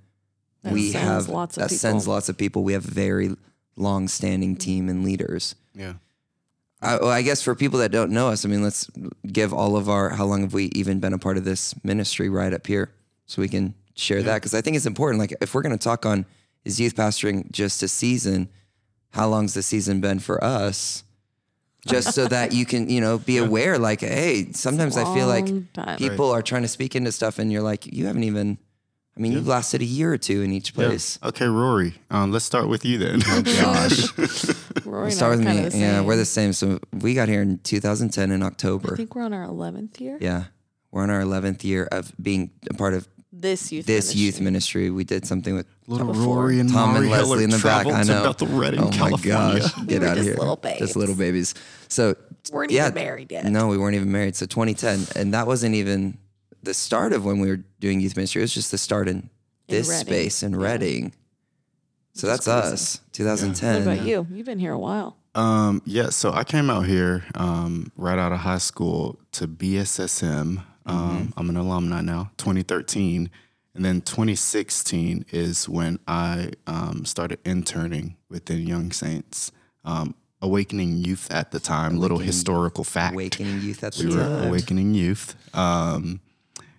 That 0.63 0.73
we 0.73 0.91
sends 0.91 1.27
have 1.27 1.29
lots 1.29 1.57
of 1.57 1.69
that 1.69 1.75
sends 1.75 2.07
lots 2.07 2.29
of 2.29 2.37
people. 2.37 2.63
We 2.63 2.75
have 2.75 2.87
a 2.87 2.91
very 2.91 3.37
long-standing 3.77 4.57
team 4.57 4.89
and 4.89 5.05
leaders. 5.05 5.55
Yeah. 5.75 5.95
I, 6.83 6.97
well, 6.97 7.09
I 7.11 7.23
guess 7.23 7.43
for 7.43 7.55
people 7.55 7.79
that 7.81 7.93
don't 7.93 8.11
know 8.11 8.29
us, 8.29 8.45
I 8.45 8.49
mean, 8.49 8.63
let's 8.63 8.91
give 9.27 9.53
all 9.53 9.77
of 9.77 9.89
our 9.89 10.11
how 10.11 10.25
long 10.25 10.43
have 10.43 10.55
we 10.55 10.67
even 10.75 10.99
been 10.99 11.13
a 11.13 11.19
part 11.19 11.37
of 11.37 11.45
this 11.45 11.75
ministry 11.85 12.29
right 12.29 12.53
up 12.53 12.67
here, 12.67 12.91
so 13.27 13.43
we 13.43 13.49
can 13.49 13.75
share 13.95 14.23
that 14.23 14.37
because 14.37 14.55
I 14.55 14.61
think 14.61 14.77
it's 14.77 14.87
important. 14.87 15.21
Like, 15.21 15.35
if 15.41 15.55
we're 15.55 15.63
going 15.63 15.77
to 15.77 15.83
talk 15.83 16.07
on 16.07 16.25
is 16.65 16.81
youth 16.81 16.95
pastoring 16.95 17.51
just 17.51 17.83
a 17.83 17.89
season, 17.89 18.49
how 19.11 19.29
long's 19.29 19.55
the 19.55 19.63
season 19.63 20.01
been 20.01 20.19
for 20.19 20.43
us? 20.43 21.05
Just 21.87 22.13
so 22.13 22.27
that 22.29 22.53
you 22.53 22.67
can, 22.67 22.91
you 22.91 23.01
know, 23.01 23.19
be 23.19 23.39
aware. 23.47 23.79
Like, 23.79 24.01
hey, 24.01 24.53
sometimes 24.53 24.97
I 24.97 25.15
feel 25.15 25.27
like 25.27 25.73
time. 25.73 25.97
people 25.97 26.31
are 26.31 26.43
trying 26.43 26.63
to 26.63 26.69
speak 26.69 26.95
into 26.95 27.13
stuff, 27.13 27.39
and 27.39 27.51
you're 27.51 27.63
like, 27.63 27.87
you 27.87 28.07
haven't 28.07 28.25
even. 28.25 28.59
I 29.17 29.21
mean, 29.21 29.33
you've 29.33 29.47
lasted 29.49 29.83
a 29.83 29.85
year 29.85 30.13
or 30.13 30.19
two 30.19 30.41
in 30.43 30.53
each 30.53 30.73
place. 30.75 31.19
Okay, 31.23 31.47
Rory. 31.47 31.95
Um, 32.11 32.33
let's 32.33 32.45
start 32.45 32.69
with 32.69 32.85
you 32.85 32.97
then. 32.99 33.21
Oh, 33.27 33.43
Gosh, 33.43 34.17
Rory 34.87 35.03
and 35.05 35.13
I 35.13 35.15
start 35.15 35.39
with 35.39 35.47
me. 35.47 35.81
Yeah, 35.81 36.01
we're 36.01 36.17
the 36.17 36.25
same. 36.25 36.53
So 36.53 36.79
we 36.93 37.15
got 37.15 37.29
here 37.29 37.43
in 37.43 37.59
2010 37.59 38.31
in 38.31 38.43
October. 38.43 38.95
I 38.95 38.97
think 38.97 39.15
we're 39.15 39.23
on 39.25 39.33
our 39.35 39.43
eleventh 39.45 40.01
year. 40.01 40.17
Yeah. 40.21 40.45
We're 40.93 41.03
on 41.05 41.11
our 41.11 41.21
11th 41.23 41.63
year 41.63 41.87
of 41.93 42.13
being 42.21 42.51
a 42.69 42.75
part 42.75 42.95
of 42.95 43.07
This 43.33 43.71
youth. 43.71 43.87
this 43.87 44.07
ministry. 44.07 44.21
youth 44.25 44.41
ministry. 44.41 44.91
We 44.91 45.05
did 45.05 45.25
something 45.25 45.55
with 45.55 45.67
Little 45.87 46.09
Before. 46.09 46.37
Rory 46.39 46.59
and 46.59 46.69
Tom 46.69 46.95
Mari 46.95 47.03
and 47.05 47.11
Leslie 47.13 47.29
Heller 47.29 47.43
in 47.45 47.51
the 47.51 47.57
back. 47.59 47.85
traveled 47.85 47.95
I 47.95 48.03
know. 48.03 48.23
to 48.25 48.29
Bethel 48.31 48.59
Redding, 48.59 48.81
oh 48.81 48.85
my 48.87 48.91
California. 48.97 49.61
gosh. 49.61 49.87
Get 49.87 50.01
were 50.03 50.09
out 50.09 50.19
of 50.19 50.25
here. 50.25 50.35
little 50.35 50.57
Just 50.81 50.97
little 50.97 51.15
babies. 51.15 51.55
So, 51.87 52.17
we 52.51 52.57
Weren't 52.57 52.71
yeah, 52.73 52.89
even 52.89 52.95
married 52.95 53.31
yet. 53.31 53.45
No, 53.45 53.69
we 53.69 53.79
weren't 53.79 53.95
even 53.95 54.11
married. 54.11 54.35
So 54.35 54.47
2010. 54.47 55.07
And 55.15 55.33
that 55.35 55.47
wasn't 55.47 55.77
even 55.77 56.19
the 56.63 56.75
start 56.75 57.13
of 57.13 57.25
when 57.25 57.41
we 57.41 57.49
were 57.49 57.61
doing 57.81 58.01
youth 58.01 58.17
ministry. 58.17 58.43
It 58.43 58.45
was 58.45 58.55
just 58.55 58.71
the 58.71 58.79
start 58.79 59.09
in 59.09 59.31
this 59.69 59.89
Redding. 59.89 60.07
space 60.07 60.43
in 60.43 60.57
Redding. 60.57 61.13
So 62.13 62.27
that's 62.27 62.45
crazy. 62.45 62.73
us, 62.73 63.01
2010. 63.13 63.87
What 63.87 63.95
about 63.95 64.07
you? 64.07 64.27
You've 64.31 64.47
been 64.47 64.59
here 64.59 64.73
a 64.73 64.79
while. 64.79 65.17
Um, 65.35 65.81
yeah, 65.85 66.11
so 66.11 66.33
I 66.33 66.43
came 66.45 66.71
out 66.71 66.87
here 66.87 67.25
um, 67.37 67.93
right 67.97 68.19
out 68.19 68.33
of 68.33 68.39
high 68.41 68.59
school 68.59 69.19
to 69.33 69.47
BSSM. 69.47 70.65
Um, 70.87 71.33
I'm 71.37 71.49
an 71.49 71.57
alumni 71.57 72.01
now, 72.01 72.33
2013. 72.39 73.31
And 73.75 73.85
then 73.85 74.01
2016 74.01 75.27
is 75.31 75.69
when 75.69 76.01
I 76.09 76.51
um, 76.67 77.05
started 77.05 77.39
interning 77.45 78.17
within 78.29 78.67
Young 78.67 78.91
Saints, 78.91 79.53
um, 79.85 80.17
Awakening 80.43 80.97
Youth 80.97 81.31
at 81.31 81.53
the 81.53 81.61
time. 81.61 81.97
little 81.97 82.19
historical 82.19 82.83
fact. 82.83 83.15
Awakening 83.15 83.61
youth 83.61 83.85
at 83.85 83.93
the 83.93 84.09
We 84.09 84.17
were. 84.17 84.47
Awakening 84.49 84.95
Youth. 84.95 85.37
Um, 85.55 86.21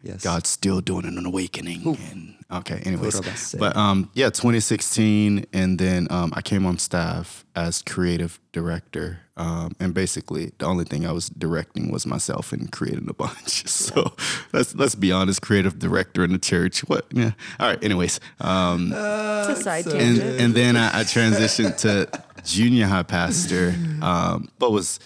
Yes. 0.04 0.24
God's 0.24 0.50
still 0.50 0.82
doing 0.82 1.06
an 1.06 1.26
awakening. 1.26 1.86
And, 2.12 2.36
okay, 2.52 2.82
anyways. 2.86 3.56
But 3.58 3.76
um, 3.76 4.10
yeah, 4.14 4.28
2016, 4.28 5.46
and 5.54 5.78
then 5.78 6.08
um, 6.10 6.34
I 6.36 6.42
came 6.42 6.66
on 6.66 6.78
staff 6.78 7.46
as 7.56 7.82
creative 7.82 8.40
director. 8.52 9.20
Um, 9.38 9.76
and 9.80 9.94
basically, 9.94 10.52
the 10.58 10.66
only 10.66 10.86
thing 10.86 11.06
I 11.06 11.12
was 11.12 11.30
directing 11.30 11.92
was 11.92 12.06
myself 12.06 12.52
and 12.52 12.72
creating 12.72 13.10
a 13.10 13.14
bunch. 13.14 13.66
So 13.82 14.14
let's 14.54 14.76
let's 14.76 14.96
be 14.96 15.12
honest, 15.12 15.42
creative 15.42 15.78
director 15.80 16.24
in 16.24 16.32
the 16.32 16.38
church. 16.40 16.82
What? 16.82 17.06
Yeah. 17.12 17.32
All 17.60 17.68
right. 17.68 17.84
Anyways, 17.84 18.20
um, 18.40 18.92
it's 18.94 19.60
a 19.60 19.64
side 19.64 19.88
and 19.88 20.18
tangent. 20.18 20.40
and 20.42 20.54
then 20.54 20.78
I, 20.78 21.00
I 21.00 21.04
transitioned 21.04 21.78
to 21.80 22.08
junior 22.44 22.86
high 22.86 23.04
pastor, 23.04 23.74
um, 24.02 24.50
but 24.60 24.72
was 24.72 25.00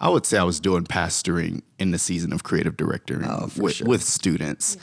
I 0.00 0.08
would 0.08 0.24
say 0.26 0.38
I 0.38 0.44
was 0.44 0.60
doing 0.60 0.84
pastoring 0.84 1.62
in 1.78 1.90
the 1.90 1.98
season 1.98 2.32
of 2.32 2.42
creative 2.44 2.76
director 2.76 3.20
Oh, 3.24 3.50
with, 3.56 3.74
sure. 3.76 3.86
with 3.86 4.02
students. 4.02 4.76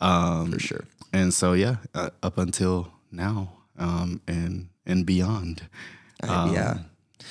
Um, 0.00 0.52
For 0.52 0.58
sure. 0.58 0.84
And 1.12 1.32
so 1.34 1.52
yeah, 1.52 1.76
uh, 1.94 2.10
up 2.22 2.38
until 2.38 2.92
now 3.10 3.52
um, 3.78 4.20
and 4.26 4.68
and 4.86 5.04
beyond. 5.06 5.62
Uh, 6.22 6.50
yeah. 6.52 6.78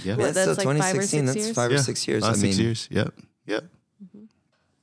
Yeah, 0.03 0.15
What, 0.15 0.25
Yeah, 0.27 0.31
that's 0.31 0.61
so 0.61 0.69
like 0.69 0.77
five 0.79 0.95
or 0.95 1.01
2016, 1.01 1.07
six 1.07 1.25
that's 1.27 1.45
years? 1.45 1.55
five 1.55 1.71
yeah. 1.71 1.77
or 1.77 1.81
six 1.81 2.07
years. 2.07 2.23
Five, 2.23 2.31
I 2.31 2.37
six 2.37 2.57
mean, 2.57 2.65
years. 2.65 2.87
Yep. 2.91 3.13
Yep. 3.47 3.63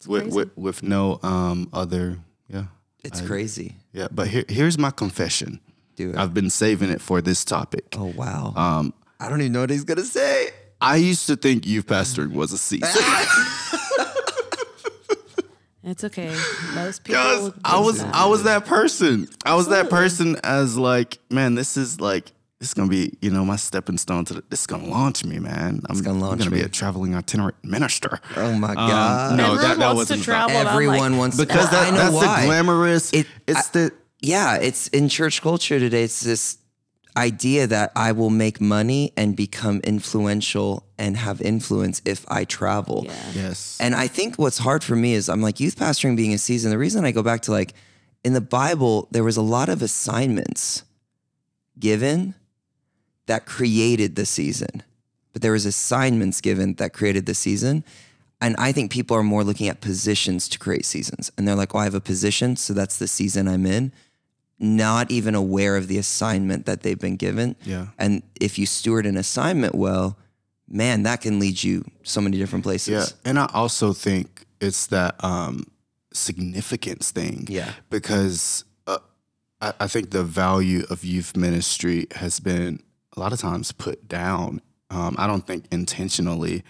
With, 0.07 0.23
crazy. 0.23 0.37
with 0.37 0.57
with 0.57 0.83
no 0.83 1.19
um 1.23 1.69
other 1.73 2.19
yeah 2.49 2.67
it's 3.05 3.21
crazy. 3.21 3.77
yeah. 3.93 4.09
But 4.11 4.29
here 4.29 4.45
here's 4.49 4.79
my 4.79 4.91
confession. 4.91 5.61
Do 5.97 6.11
it. 6.11 6.17
I've 6.17 6.35
been 6.35 6.51
saving 6.51 6.91
it 6.91 7.01
for 7.01 7.21
this 7.21 7.45
topic. 7.45 7.95
oh, 7.97 8.13
wow. 8.17 8.53
Um, 8.55 8.93
I 9.19 9.29
don't 9.29 9.41
even 9.41 9.53
know 9.53 9.61
what 9.63 9.71
he's 9.71 9.83
going 9.85 9.99
to 9.99 10.05
say. 10.05 10.51
I 10.81 10.97
used 10.97 11.27
to 11.27 11.37
think 11.37 11.67
youth 11.67 11.87
pastoring 11.87 12.33
was 12.33 12.53
a 12.53 12.59
season. 12.59 12.89
It's 15.85 16.05
okay. 16.05 16.35
Most 16.75 17.03
people. 17.05 17.23
I 17.65 17.79
was 17.81 18.03
that. 18.03 18.15
I 18.15 18.27
was 18.27 18.43
that 18.43 18.67
person. 18.67 19.27
I 19.47 19.55
was 19.55 19.69
that 19.69 19.89
person 19.89 20.37
as 20.45 20.77
like, 20.77 21.19
man, 21.31 21.55
this 21.55 21.79
is 21.79 21.99
like 21.99 22.31
this 22.59 22.69
is 22.71 22.75
gonna 22.75 22.89
be, 22.91 23.17
you 23.23 23.31
know, 23.31 23.43
my 23.43 23.57
stepping 23.57 23.97
stone 23.97 24.27
to 24.27 24.35
the, 24.35 24.45
this 24.51 24.61
is 24.61 24.67
gonna 24.67 24.87
launch 24.87 25.25
me, 25.25 25.39
man. 25.39 25.81
I'm 25.89 26.03
gonna 26.03 26.19
launch 26.19 26.41
me. 26.41 26.45
I'm 26.45 26.51
gonna 26.51 26.51
me. 26.51 26.59
be 26.59 26.67
a 26.67 26.69
traveling 26.69 27.15
itinerant 27.15 27.57
minister. 27.65 28.21
Oh 28.37 28.53
my 28.53 28.71
Um, 28.71 28.75
god. 28.75 29.37
no, 29.39 29.45
Everyone 29.45 29.63
that, 29.63 29.79
that 29.79 29.87
wants 29.95 29.97
wasn't 30.11 30.25
to 30.25 30.31
about- 30.31 30.49
travel. 30.51 30.57
and 30.59 30.69
I'm 30.69 30.75
Everyone 30.75 30.99
like, 31.13 31.19
wants 31.19 31.37
because 31.39 31.69
I 31.69 31.71
that, 31.71 31.91
know 31.95 31.99
that's 31.99 32.15
why. 32.15 32.41
the 32.43 32.47
glamorous. 32.49 33.13
It- 33.15 33.27
it's 33.47 33.69
the 33.69 33.91
yeah, 34.21 34.57
it's 34.57 34.89
in 34.89 35.09
church 35.09 35.41
culture 35.41 35.79
today. 35.79 36.03
It's 36.03 36.21
this 36.21 36.58
idea 37.19 37.67
that 37.67 37.91
I 37.97 38.13
will 38.13 38.31
make 38.31 38.61
money 38.61 39.13
and 39.17 39.35
become 39.35 39.81
influential 39.81 40.87
and 40.97 41.17
have 41.17 41.43
influence 41.43 42.01
if 42.05 42.25
I 42.29 42.45
travel. 42.45 43.03
Yeah. 43.07 43.31
yes. 43.35 43.77
And 43.81 43.95
I 43.95 44.07
think 44.07 44.37
what's 44.37 44.59
hard 44.59 44.85
for 44.85 44.95
me 44.95 45.15
is 45.15 45.29
I'm 45.29 45.43
like 45.43 45.59
youth 45.59 45.77
pastoring 45.77 46.17
being 46.17 46.33
a 46.33 46.39
season. 46.39 46.71
The 46.71 46.79
reason 46.79 47.05
I 47.05 47.11
go 47.11 47.23
back 47.23 47.43
to 47.43 47.51
like 47.51 47.75
in 48.23 48.33
the 48.33 48.41
Bible, 48.41 49.09
there 49.11 49.25
was 49.25 49.37
a 49.37 49.43
lot 49.43 49.69
of 49.69 49.83
assignments 49.83 50.85
given 51.79 52.35
that 53.27 53.47
created 53.47 54.15
the 54.15 54.25
season, 54.25 54.83
but 55.33 55.43
there 55.43 55.53
was 55.53 55.67
assignments 55.67 56.41
given 56.41 56.75
that 56.75 56.93
created 56.93 57.27
the 57.27 57.35
season. 57.35 57.85
And 58.41 58.55
I 58.59 58.71
think 58.71 58.93
people 58.93 59.17
are 59.17 59.25
more 59.25 59.43
looking 59.43 59.69
at 59.69 59.81
positions 59.81 60.49
to 60.51 60.59
create 60.59 60.85
seasons. 60.85 61.33
And 61.37 61.47
they're 61.47 61.57
like, 61.57 61.75
oh, 61.75 61.79
I 61.79 61.85
have 61.85 61.95
a 61.95 62.01
position, 62.01 62.55
so 62.57 62.73
that's 62.73 62.99
the 62.99 63.09
season 63.09 63.49
I'm 63.49 63.67
in. 63.67 63.93
Not 64.59 65.11
even 65.11 65.35
aware 65.35 65.77
of 65.77 65.87
the 65.87 65.99
assignment 65.99 66.67
that 66.67 66.83
they've 66.83 66.99
been 66.99 67.17
given. 67.17 67.55
Yeah. 67.65 67.89
And 67.99 68.23
if 68.41 68.59
you 68.59 68.67
steward 68.67 69.07
an 69.07 69.17
assignment 69.17 69.75
well, 69.75 70.19
man, 70.69 71.05
that 71.05 71.21
can 71.21 71.39
lead 71.39 71.63
you 71.63 71.85
so 72.03 72.21
many 72.21 72.39
different 72.39 72.65
places. 72.65 73.15
Yeah, 73.25 73.31
and 73.31 73.39
I 73.39 73.49
also 73.55 73.93
think 73.93 74.47
it's 74.61 74.89
that 74.89 75.23
um, 75.23 75.67
significance 76.13 77.11
thing. 77.11 77.47
Yeah. 77.49 77.73
because 77.91 78.65
uh, 78.87 78.99
I, 79.61 79.73
I 79.81 79.87
think 79.87 80.11
the 80.11 80.25
value 80.25 80.85
of 80.91 81.05
youth 81.05 81.37
ministry 81.37 82.07
has 82.17 82.41
been 82.41 82.83
a 83.17 83.21
lot 83.21 83.33
of 83.33 83.41
times 83.41 83.73
put 83.73 84.09
down. 84.09 84.61
Um, 84.91 85.17
I 85.19 85.27
don't 85.27 85.47
think 85.47 85.67
intentionally, 85.71 86.65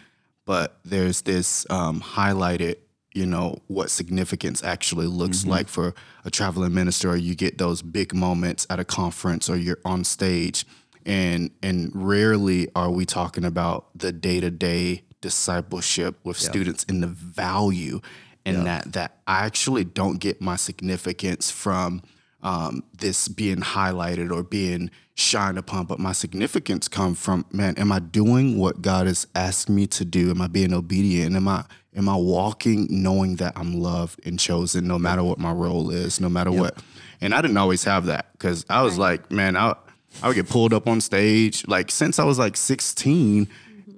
but 0.45 0.79
there's 0.85 1.23
this 1.23 1.67
um, 1.71 2.01
highlighted. 2.01 2.77
You 3.15 3.27
know 3.27 3.59
what 3.67 3.91
significance 3.91 4.63
actually 4.63 5.07
looks 5.07 5.41
mm-hmm. 5.41 5.51
like 5.51 5.69
for 5.69 5.95
a 6.25 6.31
traveling 6.31 6.75
minister, 6.75 7.11
or 7.11 7.17
you 7.17 7.35
get 7.35 7.59
those 7.59 7.83
big 7.83 8.15
moments 8.15 8.67
at 8.71 8.79
a 8.79 8.85
conference, 8.85 9.49
or 9.49 9.57
you're 9.57 9.81
on 9.85 10.05
stage, 10.05 10.67
and 11.07 11.51
and 11.63 11.91
rarely 11.95 12.69
are 12.75 12.91
we 12.91 13.07
talking 13.07 13.45
about 13.45 13.87
the 13.95 14.13
day 14.13 14.41
to 14.41 14.51
day 14.51 15.05
discipleship 15.21 16.17
with 16.23 16.37
students 16.37 16.85
and 16.89 17.03
the 17.03 17.09
value 17.09 18.01
in 18.45 18.65
that 18.65 18.93
that 18.93 19.19
I 19.27 19.45
actually 19.45 19.85
don't 19.85 20.19
get 20.19 20.41
my 20.41 20.57
significance 20.57 21.51
from 21.51 22.03
um, 22.43 22.83
this 22.97 23.29
being 23.29 23.59
highlighted 23.59 24.31
or 24.31 24.43
being 24.43 24.91
shined 25.15 25.59
upon, 25.59 25.87
but 25.87 25.99
my 25.99 26.13
significance 26.13 26.87
come 26.87 27.15
from 27.15 27.45
man, 27.53 27.77
am 27.77 27.91
I 27.91 27.99
doing 27.99 28.57
what 28.59 28.81
God 28.83 29.07
has 29.07 29.27
asked 29.35 29.69
me 29.69 29.87
to 29.89 30.05
do? 30.05 30.31
Am 30.31 30.41
I 30.41 30.47
being 30.47 30.73
obedient? 30.73 31.35
Am 31.35 31.49
I 31.49 31.65
am 31.97 32.09
I 32.09 32.17
walking 32.17 32.87
knowing 32.91 33.37
that 33.37 33.55
I'm 33.57 33.81
loved 33.81 34.25
and 34.25 34.39
chosen 34.39 34.87
no 34.87 34.99
matter 34.99 35.25
what 35.25 35.39
my 35.39 35.53
role 35.53 35.91
is, 35.91 36.21
no 36.21 36.29
matter 36.29 36.53
what? 36.53 36.79
And 37.21 37.35
I 37.35 37.43
didn't 37.43 37.57
always 37.57 37.83
have 37.85 38.07
that 38.07 38.31
because 38.33 38.65
I 38.71 38.83
was 38.83 38.97
like, 38.97 39.33
man, 39.33 39.57
I 39.57 39.75
I 40.23 40.29
would 40.29 40.35
get 40.35 40.49
pulled 40.49 40.73
up 40.73 40.87
on 40.87 41.01
stage 41.01 41.67
like 41.67 41.91
since 41.91 42.19
I 42.19 42.25
was 42.25 42.39
like 42.39 42.57
16 42.57 43.49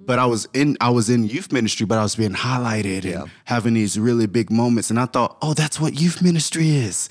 but 0.05 0.19
I 0.19 0.25
was 0.25 0.47
in 0.53 0.77
I 0.81 0.89
was 0.89 1.09
in 1.09 1.27
youth 1.27 1.51
ministry, 1.51 1.85
but 1.85 1.97
I 1.97 2.03
was 2.03 2.15
being 2.15 2.33
highlighted 2.33 3.05
and 3.05 3.29
having 3.45 3.75
these 3.75 3.99
really 3.99 4.25
big 4.25 4.49
moments. 4.49 4.89
And 4.89 4.99
I 4.99 5.05
thought, 5.05 5.37
oh, 5.41 5.53
that's 5.53 5.79
what 5.79 6.01
youth 6.01 6.21
ministry 6.21 6.69
is. 6.71 7.09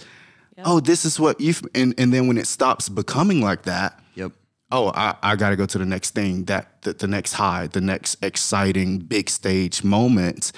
Oh, 0.64 0.80
this 0.80 1.04
is 1.04 1.18
what 1.20 1.40
youth 1.40 1.66
and, 1.74 1.94
and 1.98 2.12
then 2.12 2.26
when 2.26 2.38
it 2.38 2.46
stops 2.46 2.88
becoming 2.88 3.40
like 3.40 3.62
that, 3.62 3.98
Yep. 4.14 4.32
oh, 4.72 4.88
I, 4.94 5.14
I 5.22 5.36
gotta 5.36 5.56
go 5.56 5.66
to 5.66 5.78
the 5.78 5.86
next 5.86 6.10
thing, 6.14 6.44
that 6.44 6.82
the, 6.82 6.92
the 6.92 7.06
next 7.06 7.32
high, 7.34 7.66
the 7.66 7.80
next 7.80 8.16
exciting 8.22 8.98
big 8.98 9.30
stage 9.30 9.82
moment, 9.84 10.52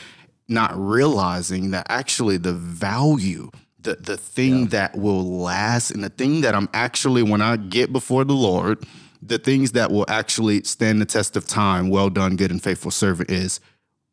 not 0.48 0.72
realizing 0.76 1.70
that 1.70 1.86
actually 1.88 2.36
the 2.36 2.52
value, 2.52 3.50
the 3.80 3.96
the 3.96 4.16
thing 4.16 4.66
that 4.68 4.96
will 4.96 5.24
last 5.42 5.90
and 5.90 6.02
the 6.04 6.08
thing 6.10 6.40
that 6.42 6.54
I'm 6.54 6.68
actually 6.72 7.22
when 7.22 7.40
I 7.40 7.56
get 7.56 7.92
before 7.92 8.24
the 8.24 8.34
Lord, 8.34 8.84
the 9.20 9.38
things 9.38 9.72
that 9.72 9.90
will 9.90 10.04
actually 10.08 10.62
stand 10.64 11.00
the 11.00 11.04
test 11.06 11.36
of 11.36 11.46
time, 11.46 11.88
well 11.90 12.10
done, 12.10 12.36
good 12.36 12.50
and 12.50 12.62
faithful 12.62 12.90
servant, 12.90 13.30
is 13.30 13.60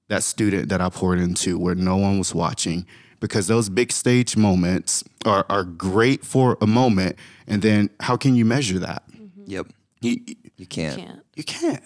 that 0.07 0.23
student 0.23 0.69
that 0.69 0.81
I 0.81 0.89
poured 0.89 1.19
into 1.19 1.59
where 1.59 1.75
no 1.75 1.97
one 1.97 2.17
was 2.17 2.33
watching. 2.33 2.85
Because 3.19 3.47
those 3.47 3.69
big 3.69 3.91
stage 3.91 4.37
moments 4.37 5.03
are, 5.25 5.45
are 5.49 5.63
great 5.63 6.25
for 6.25 6.57
a 6.61 6.67
moment. 6.67 7.17
And 7.47 7.61
then 7.61 7.89
how 7.99 8.15
can 8.15 8.35
you 8.35 8.45
measure 8.45 8.79
that? 8.79 9.03
Mm-hmm. 9.11 9.43
Yep. 9.47 9.67
You, 10.01 10.17
You 10.57 10.65
can't. 10.65 10.97
Can't. 10.97 11.19
you 11.35 11.43
can't. 11.43 11.83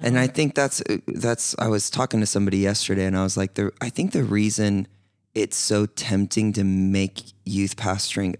And 0.00 0.18
I 0.18 0.26
think 0.26 0.54
that's 0.54 0.80
uh, 0.80 0.98
that's. 1.06 1.54
I 1.58 1.68
was 1.68 1.88
talking 1.88 2.18
to 2.20 2.26
somebody 2.26 2.58
yesterday, 2.58 3.04
and 3.04 3.16
I 3.16 3.22
was 3.22 3.36
like, 3.36 3.54
the, 3.54 3.72
I 3.80 3.88
think 3.88 4.10
the 4.10 4.24
reason 4.24 4.88
it's 5.34 5.56
so 5.56 5.86
tempting 5.86 6.52
to 6.54 6.64
make 6.64 7.22
youth 7.44 7.76
pastoring 7.76 8.34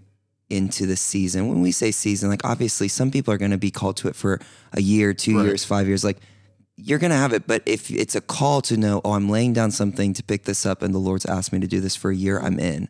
into 0.51 0.87
the 0.87 0.97
season. 0.97 1.49
When 1.49 1.63
we 1.63 1.73
say 1.73 1.91
season, 1.91 2.29
like 2.29 2.45
obviously 2.45 2.89
some 2.89 3.11
people 3.11 3.33
are 3.33 3.39
going 3.39 3.53
to 3.53 3.59
be 3.59 3.71
called 3.71 3.97
to 3.99 4.09
it 4.09 4.17
for 4.17 4.41
a 4.73 4.83
year, 4.83 5.15
two 5.15 5.43
years, 5.43 5.65
five 5.65 5.87
years. 5.87 6.05
Like 6.05 6.19
you're 6.77 6.99
going 6.99 7.11
to 7.11 7.17
have 7.17 7.33
it, 7.33 7.47
but 7.47 7.63
if 7.67 7.91
it's 7.91 8.15
a 8.15 8.21
call 8.21 8.63
to 8.63 8.77
know, 8.77 9.01
oh, 9.05 9.13
I'm 9.13 9.29
laying 9.29 9.53
down 9.53 9.71
something 9.71 10.15
to 10.15 10.23
pick 10.23 10.45
this 10.45 10.65
up, 10.65 10.83
and 10.83 10.95
the 10.95 10.99
Lord's 10.99 11.27
asked 11.27 11.53
me 11.53 11.61
to 11.61 11.67
do 11.67 11.81
this 11.81 11.97
for 11.97 12.11
a 12.11 12.17
year, 12.17 12.41
I'm 12.41 12.59
in. 12.59 12.89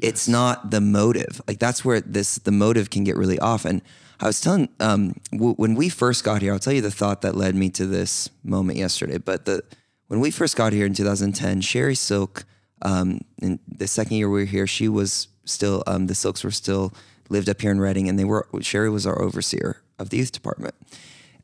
It's 0.00 0.26
not 0.26 0.70
the 0.72 0.80
motive. 0.80 1.40
Like 1.46 1.60
that's 1.60 1.84
where 1.84 2.00
this 2.00 2.36
the 2.36 2.50
motive 2.50 2.90
can 2.90 3.04
get 3.04 3.16
really 3.16 3.38
off. 3.38 3.64
And 3.64 3.82
I 4.18 4.26
was 4.26 4.40
telling 4.40 4.68
um, 4.80 5.14
w- 5.30 5.54
when 5.54 5.76
we 5.76 5.88
first 5.88 6.24
got 6.24 6.42
here, 6.42 6.52
I'll 6.52 6.58
tell 6.58 6.72
you 6.72 6.80
the 6.80 6.90
thought 6.90 7.22
that 7.22 7.36
led 7.36 7.54
me 7.54 7.70
to 7.70 7.86
this 7.86 8.28
moment 8.42 8.78
yesterday. 8.78 9.18
But 9.18 9.44
the 9.44 9.62
when 10.08 10.18
we 10.18 10.32
first 10.32 10.56
got 10.56 10.72
here 10.72 10.86
in 10.86 10.92
2010, 10.92 11.60
Sheri 11.60 11.96
Silk, 11.96 12.44
um, 12.82 13.20
in 13.40 13.60
the 13.68 13.86
second 13.86 14.16
year 14.16 14.28
we 14.28 14.40
were 14.40 14.46
here, 14.46 14.66
she 14.66 14.88
was 14.88 15.28
still 15.44 15.84
um, 15.86 16.08
the 16.08 16.16
Silks 16.16 16.42
were 16.42 16.50
still 16.50 16.92
lived 17.28 17.48
up 17.48 17.60
here 17.60 17.70
in 17.70 17.80
Redding, 17.80 18.08
and 18.08 18.18
they 18.18 18.24
were 18.24 18.48
Sheri 18.54 18.90
was 18.90 19.06
our 19.06 19.22
overseer 19.22 19.82
of 20.00 20.10
the 20.10 20.16
youth 20.16 20.32
department 20.32 20.74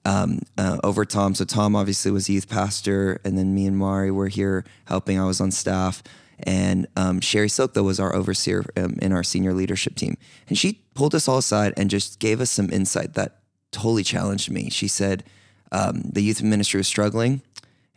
um, 0.05 0.40
uh, 0.57 0.78
over 0.85 1.05
Tom. 1.05 1.35
So 1.35 1.45
Tom 1.45 1.76
obviously 1.76 2.11
was 2.11 2.28
youth 2.28 2.49
pastor, 2.49 3.21
and 3.25 3.37
then 3.37 3.55
me 3.55 3.67
and 3.67 3.76
Mari 3.76 4.11
were 4.11 4.28
here 4.28 4.64
helping. 4.87 5.19
I 5.19 5.25
was 5.25 5.40
on 5.40 5.50
staff, 5.50 6.02
and 6.40 6.87
um, 6.97 7.21
Sheri 7.21 7.50
Silk 7.50 7.75
though 7.75 7.83
was 7.83 8.00
our 8.00 8.14
overseer 8.14 8.64
um, 8.76 8.97
in 9.00 9.12
our 9.12 9.23
senior 9.23 9.52
leadership 9.52 9.95
team, 9.95 10.17
and 10.49 10.57
she 10.57 10.81
pulled 10.95 11.14
us 11.14 11.28
all 11.28 11.38
aside 11.38 11.75
and 11.76 11.90
just 11.90 12.19
gave 12.19 12.40
us 12.40 12.50
some 12.50 12.71
insight 12.71 13.14
that 13.14 13.40
totally 13.71 14.05
challenged 14.05 14.50
me. 14.50 14.71
She 14.71 14.88
said 14.88 15.25
um, 15.73 16.02
the 16.05 16.23
youth 16.23 16.43
ministry 16.43 16.78
was 16.78 16.88
struggling, 16.88 17.43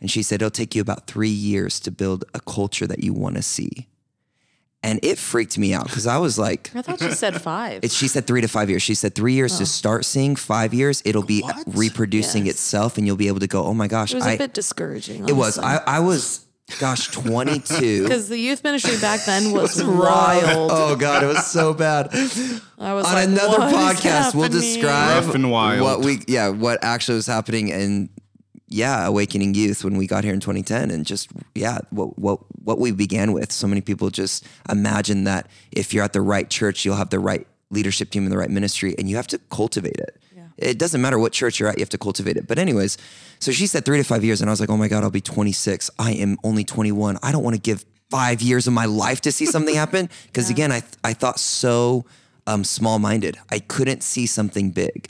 and 0.00 0.10
she 0.10 0.22
said 0.22 0.42
it'll 0.42 0.50
take 0.50 0.74
you 0.74 0.82
about 0.82 1.06
three 1.06 1.28
years 1.28 1.80
to 1.80 1.90
build 1.90 2.24
a 2.34 2.40
culture 2.40 2.86
that 2.86 3.02
you 3.02 3.12
want 3.12 3.36
to 3.36 3.42
see. 3.42 3.88
And 4.84 4.98
it 5.04 5.16
freaked 5.16 5.56
me 5.58 5.72
out 5.74 5.86
because 5.86 6.08
I 6.08 6.18
was 6.18 6.38
like, 6.40 6.70
I 6.74 6.82
thought 6.82 7.00
you 7.00 7.12
said 7.12 7.40
five. 7.40 7.84
it, 7.84 7.92
she 7.92 8.08
said 8.08 8.26
three 8.26 8.40
to 8.40 8.48
five 8.48 8.68
years. 8.68 8.82
She 8.82 8.94
said 8.96 9.14
three 9.14 9.34
years 9.34 9.56
to 9.58 9.62
oh. 9.62 9.66
start 9.66 10.04
seeing. 10.04 10.34
Five 10.34 10.74
years, 10.74 11.02
it'll 11.04 11.22
be 11.22 11.40
What? 11.42 11.62
reproducing 11.68 12.46
Yes. 12.46 12.54
itself, 12.56 12.98
and 12.98 13.06
you'll 13.06 13.14
be 13.16 13.28
able 13.28 13.38
to 13.40 13.46
go, 13.46 13.64
"Oh 13.64 13.74
my 13.74 13.86
gosh!" 13.86 14.10
it 14.12 14.16
was 14.16 14.26
I, 14.26 14.32
a 14.32 14.38
bit 14.38 14.54
discouraging. 14.54 15.28
it 15.28 15.36
was. 15.36 15.56
I, 15.56 15.76
I 15.86 16.00
was, 16.00 16.44
gosh, 16.80 17.08
twenty 17.12 17.60
two. 17.60 18.02
because 18.02 18.28
the 18.34 18.38
youth 18.38 18.64
ministry 18.64 18.98
back 19.00 19.24
then 19.24 19.52
was 19.56 19.80
wild. 19.84 20.70
Oh 20.72 20.96
god, 20.96 21.22
it 21.22 21.26
was 21.26 21.46
so 21.46 21.74
bad. 21.74 22.08
I 22.12 22.92
was 22.92 23.06
On 23.06 23.12
like, 23.14 23.28
another 23.28 23.58
"What 23.60 23.68
is 23.94 24.00
podcast, 24.00 24.34
we'll 24.34 24.48
describe 24.48 25.24
Rough 25.26 25.34
and 25.36 25.48
wild. 25.50 25.80
what 25.82 26.00
we, 26.00 26.22
yeah, 26.26 26.48
what 26.48 26.82
actually 26.82 27.14
was 27.16 27.26
happening 27.28 27.68
in, 27.68 28.08
yeah, 28.72 29.06
awakening 29.06 29.54
youth 29.54 29.84
when 29.84 29.96
we 29.96 30.06
got 30.06 30.24
here 30.24 30.34
in 30.34 30.40
2010, 30.40 30.90
and 30.90 31.06
just 31.06 31.30
yeah, 31.54 31.78
what 31.90 32.18
what 32.18 32.40
what 32.64 32.78
we 32.78 32.92
began 32.92 33.32
with. 33.32 33.52
So 33.52 33.66
many 33.66 33.80
people 33.80 34.10
just 34.10 34.46
imagine 34.68 35.24
that 35.24 35.48
if 35.70 35.92
you're 35.92 36.04
at 36.04 36.12
the 36.12 36.20
right 36.20 36.48
church, 36.48 36.84
you'll 36.84 36.96
have 36.96 37.10
the 37.10 37.20
right 37.20 37.46
leadership 37.70 38.10
team 38.10 38.24
and 38.24 38.32
the 38.32 38.38
right 38.38 38.50
ministry, 38.50 38.94
and 38.98 39.08
you 39.08 39.16
have 39.16 39.26
to 39.28 39.38
cultivate 39.50 39.98
it. 39.98 40.18
It 40.58 40.78
doesn't 40.78 41.00
matter 41.00 41.18
what 41.18 41.32
church 41.32 41.58
you're 41.58 41.68
at, 41.68 41.76
you 41.76 41.82
have 41.82 41.88
to 41.90 41.98
cultivate 41.98 42.36
it. 42.36 42.46
But 42.46 42.58
anyways, 42.58 42.96
so 43.38 43.50
she 43.50 43.66
said 43.66 43.84
three 43.84 43.98
to 43.98 44.04
five 44.04 44.22
years, 44.22 44.40
and 44.40 44.48
I 44.48 44.52
was 44.52 44.60
like, 44.60 44.70
oh 44.70 44.76
my 44.76 44.88
god, 44.88 45.02
I'll 45.02 45.10
be 45.10 45.20
26. 45.20 45.90
I 45.98 46.12
am 46.12 46.36
only 46.44 46.62
21. 46.62 47.18
I 47.22 47.32
don't 47.32 47.42
want 47.42 47.56
to 47.56 47.60
give 47.60 47.84
five 48.10 48.42
years 48.42 48.66
of 48.66 48.72
my 48.72 48.84
life 48.84 49.22
to 49.22 49.32
see 49.32 49.46
something 49.46 49.74
happen 49.74 50.08
because 50.26 50.50
again, 50.50 50.70
I 50.70 50.82
I 51.02 51.14
thought 51.14 51.38
so 51.38 52.04
um, 52.46 52.64
small 52.64 52.98
minded. 52.98 53.38
I 53.50 53.58
couldn't 53.58 54.02
see 54.02 54.26
something 54.26 54.70
big. 54.70 55.08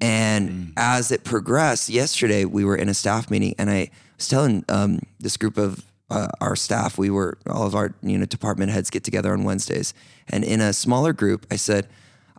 And 0.00 0.72
as 0.76 1.12
it 1.12 1.24
progressed, 1.24 1.88
yesterday 1.88 2.44
we 2.44 2.64
were 2.64 2.76
in 2.76 2.88
a 2.88 2.94
staff 2.94 3.30
meeting, 3.30 3.54
and 3.58 3.70
I 3.70 3.90
was 4.16 4.28
telling 4.28 4.64
um, 4.68 5.00
this 5.18 5.36
group 5.36 5.58
of 5.58 5.84
uh, 6.10 6.28
our 6.40 6.56
staff, 6.56 6.98
we 6.98 7.10
were 7.10 7.38
all 7.48 7.66
of 7.66 7.74
our 7.74 7.94
you 8.02 8.18
know 8.18 8.24
department 8.24 8.72
heads 8.72 8.90
get 8.90 9.04
together 9.04 9.32
on 9.32 9.44
Wednesdays, 9.44 9.92
and 10.28 10.42
in 10.42 10.60
a 10.60 10.72
smaller 10.72 11.12
group, 11.12 11.46
I 11.50 11.56
said, 11.56 11.86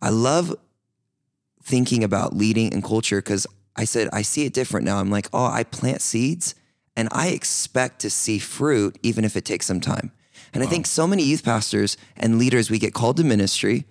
I 0.02 0.10
love 0.10 0.56
thinking 1.64 2.04
about 2.04 2.36
leading 2.36 2.74
and 2.74 2.84
culture 2.84 3.22
because 3.22 3.46
I 3.76 3.86
said 3.86 4.10
I 4.12 4.24
see 4.24 4.46
it 4.46 4.54
different 4.54 4.86
now. 4.86 4.98
I'm 4.98 5.10
like, 5.12 5.28
oh, 5.32 5.46
I 5.46 5.64
plant 5.64 6.02
seeds 6.02 6.56
and 6.96 7.08
I 7.12 7.30
expect 7.30 8.00
to 8.00 8.10
see 8.10 8.40
fruit 8.40 8.98
even 9.02 9.24
if 9.24 9.36
it 9.38 9.46
takes 9.46 9.66
some 9.66 9.80
time. 9.80 10.12
And 10.54 10.64
I 10.64 10.66
think 10.66 10.86
so 10.86 11.08
many 11.08 11.24
youth 11.24 11.44
pastors 11.44 11.96
and 12.18 12.38
leaders, 12.38 12.70
we 12.70 12.78
get 12.78 12.94
called 12.94 13.18
to 13.18 13.24
ministry 13.24 13.86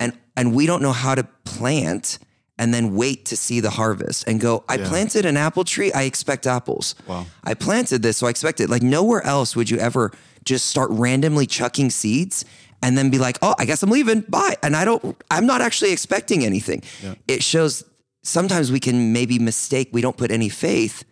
and, 0.00 0.18
and 0.36 0.54
we 0.54 0.66
don't 0.66 0.82
know 0.82 0.92
how 0.92 1.14
to 1.14 1.24
plant 1.44 2.18
and 2.60 2.74
then 2.74 2.94
wait 2.94 3.24
to 3.24 3.38
see 3.38 3.58
the 3.58 3.70
harvest 3.70 4.28
and 4.28 4.38
go, 4.38 4.64
I 4.68 4.76
planted 4.76 5.24
an 5.24 5.38
apple 5.38 5.64
tree, 5.64 5.90
I 5.94 6.02
expect 6.02 6.46
apples. 6.46 6.94
Wow. 7.06 7.24
I 7.42 7.54
planted 7.54 8.02
this, 8.02 8.18
so 8.18 8.26
I 8.26 8.30
expect 8.30 8.60
it. 8.60 8.68
Like 8.68 8.82
nowhere 8.82 9.24
else 9.24 9.56
would 9.56 9.70
you 9.70 9.78
ever 9.78 10.12
just 10.44 10.66
start 10.66 10.90
randomly 10.90 11.46
chucking 11.46 11.88
seeds 11.88 12.44
and 12.82 12.98
then 12.98 13.08
be 13.08 13.18
like, 13.18 13.38
oh, 13.40 13.54
I 13.58 13.64
guess 13.64 13.82
I'm 13.82 13.88
leaving. 13.88 14.20
Bye. 14.28 14.56
And 14.62 14.76
I 14.76 14.84
don't, 14.84 15.16
I'm 15.30 15.46
not 15.46 15.62
actually 15.62 15.90
expecting 15.90 16.44
anything. 16.44 16.82
It 17.26 17.42
shows 17.42 17.82
sometimes 18.22 18.70
we 18.70 18.78
can 18.78 19.14
maybe 19.14 19.38
mistake, 19.38 19.88
we 19.90 20.02
don't 20.02 20.18
put 20.18 20.30
any 20.30 20.50
faith 20.50 21.04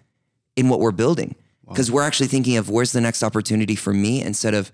in 0.55 0.69
what 0.69 0.81
we're 0.81 0.93
building 0.93 1.35
because 1.67 1.91
we're 1.91 2.03
actually 2.03 2.29
thinking 2.29 2.59
of 2.59 2.69
where's 2.69 2.93
the 2.93 3.01
next 3.01 3.23
opportunity 3.23 3.75
for 3.75 3.95
me 3.95 4.21
instead 4.21 4.53
of, 4.53 4.71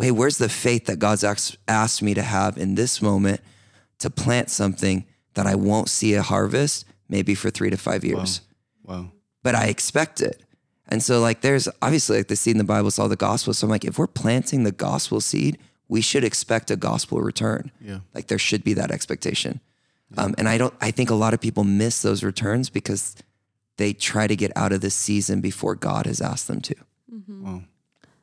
hey, 0.00 0.12
where's 0.12 0.38
the 0.38 0.48
faith 0.48 0.86
that 0.86 1.00
God's 1.00 1.24
asked 1.66 2.00
me 2.00 2.14
to 2.14 2.22
have 2.22 2.56
in 2.56 2.76
this 2.76 3.02
moment 3.02 3.40
to 3.98 4.08
plant 4.08 4.50
something 4.50 5.04
that 5.36 5.46
I 5.46 5.54
won't 5.54 5.88
see 5.88 6.12
a 6.14 6.22
harvest 6.22 6.84
maybe 7.08 7.34
for 7.36 7.48
three 7.50 7.70
to 7.70 7.76
five 7.76 8.04
years 8.04 8.40
Wow. 8.82 9.12
but 9.44 9.54
I 9.54 9.66
expect 9.66 10.20
it. 10.20 10.42
And 10.88 11.02
so, 11.02 11.20
like, 11.20 11.40
there's 11.40 11.68
obviously 11.82 12.18
like 12.18 12.28
the 12.28 12.36
seed 12.36 12.52
in 12.52 12.58
the 12.58 12.64
Bible 12.64 12.88
is 12.88 12.98
all 12.98 13.08
the 13.08 13.16
gospel. 13.16 13.52
So 13.54 13.66
I'm 13.66 13.70
like, 13.70 13.84
if 13.84 13.98
we're 13.98 14.06
planting 14.06 14.62
the 14.64 14.70
gospel 14.72 15.20
seed, 15.20 15.58
we 15.88 16.00
should 16.00 16.22
expect 16.24 16.70
a 16.70 16.76
gospel 16.76 17.20
return. 17.20 17.70
Yeah. 17.80 18.00
Like, 18.14 18.26
there 18.28 18.38
should 18.38 18.62
be 18.64 18.72
that 18.74 18.90
expectation. 18.92 19.60
Um, 20.16 20.34
and 20.38 20.48
I 20.48 20.58
don't, 20.58 20.72
I 20.80 20.92
think 20.92 21.10
a 21.10 21.14
lot 21.16 21.34
of 21.34 21.40
people 21.40 21.64
miss 21.64 22.02
those 22.02 22.22
returns 22.22 22.70
because 22.70 23.16
they 23.78 23.92
try 23.92 24.28
to 24.28 24.36
get 24.36 24.52
out 24.56 24.72
of 24.72 24.80
this 24.80 24.94
season 24.94 25.40
before 25.40 25.74
God 25.74 26.06
has 26.06 26.20
asked 26.20 26.46
them 26.46 26.60
to. 26.62 26.74
Wow. 27.28 27.62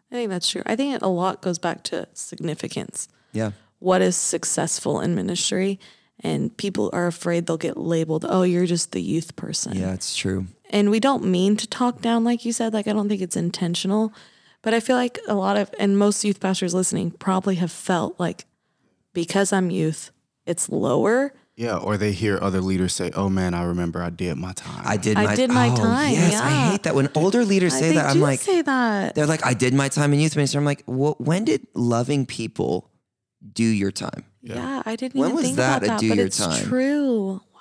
I 0.09 0.15
think 0.15 0.29
that's 0.29 0.49
true. 0.49 0.63
I 0.65 0.75
think 0.77 1.01
a 1.01 1.07
lot 1.07 1.41
goes 1.41 1.59
back 1.59 1.83
to 1.85 2.07
significance. 2.13 3.07
Yeah. 3.33 3.51
What 3.79 4.01
is 4.01 4.15
successful 4.15 5.01
in 5.01 5.15
ministry? 5.15 5.79
And 6.19 6.55
people 6.55 6.89
are 6.93 7.07
afraid 7.07 7.47
they'll 7.47 7.57
get 7.57 7.75
labeled, 7.75 8.25
oh, 8.27 8.43
you're 8.43 8.65
just 8.65 8.91
the 8.91 9.01
youth 9.01 9.35
person. 9.35 9.75
Yeah, 9.75 9.93
it's 9.93 10.15
true. 10.15 10.47
And 10.69 10.89
we 10.89 10.99
don't 10.99 11.25
mean 11.25 11.57
to 11.57 11.67
talk 11.67 12.01
down, 12.01 12.23
like 12.23 12.45
you 12.45 12.53
said. 12.53 12.73
Like, 12.73 12.87
I 12.87 12.93
don't 12.93 13.09
think 13.09 13.21
it's 13.21 13.35
intentional. 13.35 14.13
But 14.61 14.73
I 14.73 14.79
feel 14.79 14.95
like 14.95 15.19
a 15.27 15.35
lot 15.35 15.57
of, 15.57 15.69
and 15.77 15.97
most 15.97 16.23
youth 16.23 16.39
pastors 16.39 16.73
listening 16.73 17.11
probably 17.11 17.55
have 17.55 17.71
felt 17.71 18.19
like 18.19 18.45
because 19.13 19.53
I'm 19.53 19.69
youth, 19.69 20.11
it's 20.45 20.69
lower. 20.69 21.33
Yeah, 21.55 21.77
or 21.77 21.97
they 21.97 22.13
hear 22.13 22.39
other 22.41 22.61
leaders 22.61 22.93
say, 22.93 23.11
"Oh 23.13 23.29
man, 23.29 23.53
I 23.53 23.63
remember 23.63 24.01
I 24.01 24.09
did 24.09 24.35
my 24.37 24.53
time." 24.53 24.81
I 24.83 24.97
did 24.97 25.17
I 25.17 25.25
my, 25.25 25.35
did 25.35 25.51
my 25.51 25.69
oh, 25.69 25.75
time, 25.75 26.13
Yes, 26.13 26.41
I 26.41 26.71
hate 26.71 26.83
that 26.83 26.95
when 26.95 27.09
older 27.13 27.45
leaders 27.45 27.73
say 27.73 27.89
they 27.89 27.95
that. 27.95 28.07
I'm 28.07 28.15
do 28.15 28.21
like, 28.21 28.39
say 28.39 28.63
that. 28.63 29.13
they're 29.13 29.27
like, 29.27 29.45
I 29.45 29.53
did 29.53 29.71
my 29.75 29.87
time 29.87 30.13
in 30.13 30.19
youth 30.19 30.35
ministry. 30.35 30.57
I'm 30.57 30.65
like, 30.65 30.83
well, 30.87 31.15
when 31.19 31.45
did 31.45 31.67
loving 31.75 32.25
people 32.25 32.89
do 33.53 33.63
your 33.63 33.91
time? 33.91 34.25
Yeah, 34.43 34.83
I 34.85 34.95
didn't 34.95 35.19
When 35.19 35.29
even 35.29 35.35
was 35.37 35.45
think 35.45 35.55
that 35.57 35.83
about 35.83 35.83
a 35.83 35.87
that, 35.91 35.99
do 36.01 36.09
but 36.09 36.17
your 36.17 36.25
it's 36.27 36.37
time? 36.37 36.65
true. 36.65 37.41
Wow. 37.53 37.59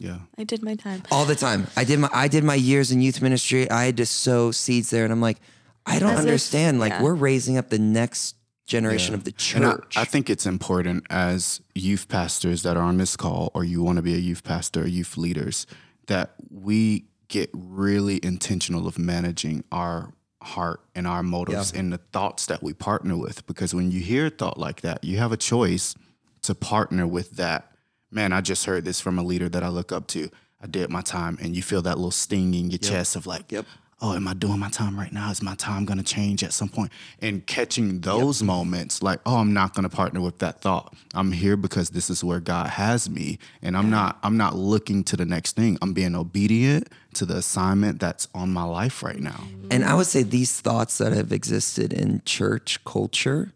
Yeah. 0.00 0.18
I 0.36 0.44
did 0.44 0.62
my 0.62 0.74
time. 0.74 1.02
all 1.12 1.24
the 1.24 1.34
time. 1.36 1.68
I 1.76 1.84
did 1.84 1.98
my 2.00 2.08
I 2.12 2.28
did 2.28 2.42
my 2.44 2.54
years 2.56 2.90
in 2.90 3.00
youth 3.00 3.22
ministry. 3.22 3.70
I 3.70 3.84
had 3.84 3.96
to 3.98 4.06
sow 4.06 4.50
seeds 4.50 4.90
there, 4.90 5.04
and 5.04 5.12
I'm 5.12 5.20
like, 5.20 5.38
I 5.86 5.98
don't 5.98 6.10
As 6.10 6.16
if- 6.20 6.26
understand. 6.26 6.80
like 6.80 6.90
yeah. 6.92 7.02
we're 7.02 7.14
raising 7.14 7.56
up 7.56 7.70
the 7.70 7.78
next 7.78 8.34
generation 8.66 9.14
of 9.14 9.24
the 9.24 9.32
And 9.54 9.64
I, 9.64 9.70
church. 9.72 9.96
I 9.96 10.04
think 10.04 10.28
it's 10.28 10.44
important 10.44 11.06
as 11.08 11.60
youth 11.74 12.08
pastors 12.08 12.62
that 12.64 12.76
are 12.76 12.82
on 12.82 12.98
this 12.98 13.16
call, 13.16 13.50
or 13.54 13.64
you 13.64 13.82
want 13.82 13.96
to 13.96 14.02
be 14.02 14.14
a 14.14 14.18
youth 14.18 14.42
pastor 14.44 14.82
or 14.82 14.86
youth 14.86 15.16
leaders, 15.16 15.66
that 16.06 16.34
we 16.50 17.04
get 17.28 17.48
really 17.54 18.18
intentional 18.24 18.86
of 18.86 18.98
managing 18.98 19.62
our 19.72 20.12
heart 20.42 20.80
and 20.94 21.06
our 21.06 21.22
motives 21.22 21.72
and 21.72 21.92
the 21.92 21.98
thoughts 22.12 22.46
that 22.46 22.62
we 22.62 22.72
partner 22.72 23.16
with. 23.16 23.46
Because 23.46 23.74
when 23.74 23.90
you 23.90 24.00
hear 24.00 24.26
a 24.26 24.30
thought 24.30 24.58
like 24.58 24.82
that, 24.82 25.02
you 25.04 25.18
have 25.18 25.32
a 25.32 25.36
choice 25.36 25.94
to 26.42 26.54
partner 26.54 27.06
with 27.06 27.32
that. 27.32 27.72
Man, 28.10 28.32
I 28.32 28.40
just 28.40 28.64
heard 28.64 28.84
this 28.84 29.00
from 29.00 29.18
a 29.18 29.22
leader 29.22 29.48
that 29.48 29.62
I 29.62 29.68
look 29.68 29.92
up 29.92 30.06
to. 30.08 30.30
I 30.62 30.66
did 30.66 30.90
my 30.90 31.02
time, 31.02 31.38
and 31.40 31.54
you 31.54 31.62
feel 31.62 31.82
that 31.82 31.96
little 31.98 32.10
sting 32.10 32.54
in 32.54 32.70
your 32.70 32.78
chest 32.78 33.14
of 33.16 33.26
like, 33.26 33.52
Yep. 33.52 33.66
oh, 34.00 34.14
am 34.14 34.26
I 34.26 34.34
doing 34.34 34.58
my 34.58 34.70
time 34.70 34.98
right 34.98 35.12
now? 35.12 35.30
Is 35.30 35.40
my 35.42 35.54
time 35.54 35.84
going 35.84 35.98
to 35.98 36.04
change 36.04 36.42
at 36.42 36.52
some 36.52 36.68
point? 36.68 36.90
And 37.20 37.46
catching 37.46 38.00
those 38.00 38.42
moments, 38.42 39.00
like, 39.02 39.20
oh, 39.26 39.36
I'm 39.36 39.52
not 39.52 39.74
going 39.74 39.88
to 39.88 39.94
partner 39.94 40.20
with 40.20 40.38
that 40.38 40.60
thought. 40.60 40.94
I'm 41.14 41.30
here 41.32 41.56
because 41.56 41.90
this 41.90 42.08
is 42.10 42.24
where 42.24 42.40
God 42.40 42.70
has 42.70 43.08
me, 43.10 43.38
and 43.62 43.76
I'm 43.76 43.88
not. 43.90 44.18
I'm 44.24 44.36
not 44.36 44.56
looking 44.56 45.04
to 45.04 45.16
the 45.16 45.24
next 45.26 45.54
thing. 45.54 45.78
I'm 45.82 45.92
being 45.92 46.16
obedient 46.16 46.88
to 47.14 47.24
the 47.26 47.36
assignment 47.36 48.00
that's 48.00 48.26
on 48.34 48.52
my 48.52 48.64
life 48.64 49.02
right 49.02 49.20
now. 49.20 49.44
and 49.70 49.84
I 49.84 49.94
would 49.94 50.06
say 50.06 50.22
these 50.24 50.60
thoughts 50.60 50.98
that 50.98 51.12
have 51.12 51.30
existed 51.30 51.92
in 51.92 52.22
church 52.24 52.82
culture 52.84 53.52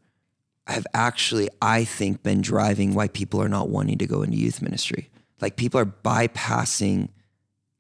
have 0.67 0.87
actually, 0.95 1.49
I 1.61 1.85
think, 1.85 2.23
been 2.23 2.41
driving 2.41 2.95
why 2.95 3.09
people 3.09 3.43
are 3.43 3.49
not 3.49 3.69
wanting 3.69 3.99
to 3.99 4.07
go 4.07 4.23
into 4.23 4.37
youth 4.37 4.63
ministry. 4.63 5.11
Like 5.41 5.57
people 5.57 5.81
are 5.81 5.87
bypassing 5.87 7.09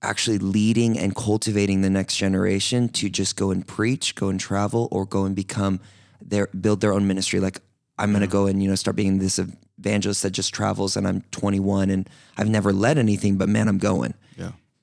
actually 0.02 0.38
leading 0.38 0.98
and 0.98 1.14
cultivating 1.14 1.82
the 1.82 1.90
next 1.90 2.16
generation 2.16 2.88
to 2.88 3.08
just 3.08 3.36
go 3.36 3.50
and 3.50 3.66
preach, 3.66 4.14
go 4.16 4.28
and 4.28 4.40
travel, 4.40 4.88
or 4.90 5.06
go 5.06 5.24
and 5.24 5.36
become 5.36 5.80
their 6.20 6.48
build 6.48 6.80
their 6.80 6.92
own 6.92 7.06
ministry. 7.06 7.40
Like 7.40 7.60
I'm 7.98 8.12
gonna 8.12 8.26
mm. 8.26 8.30
go 8.30 8.46
and 8.46 8.62
you 8.62 8.68
know 8.68 8.74
start 8.74 8.96
being 8.96 9.18
this 9.18 9.38
evangelist 9.38 10.22
that 10.22 10.30
just 10.30 10.52
travels, 10.52 10.96
and 10.96 11.06
I'm 11.06 11.22
21 11.30 11.90
and 11.90 12.08
I've 12.36 12.48
never 12.48 12.72
led 12.72 12.98
anything, 12.98 13.36
but 13.36 13.48
man, 13.48 13.68
I'm 13.68 13.78
going. 13.78 14.14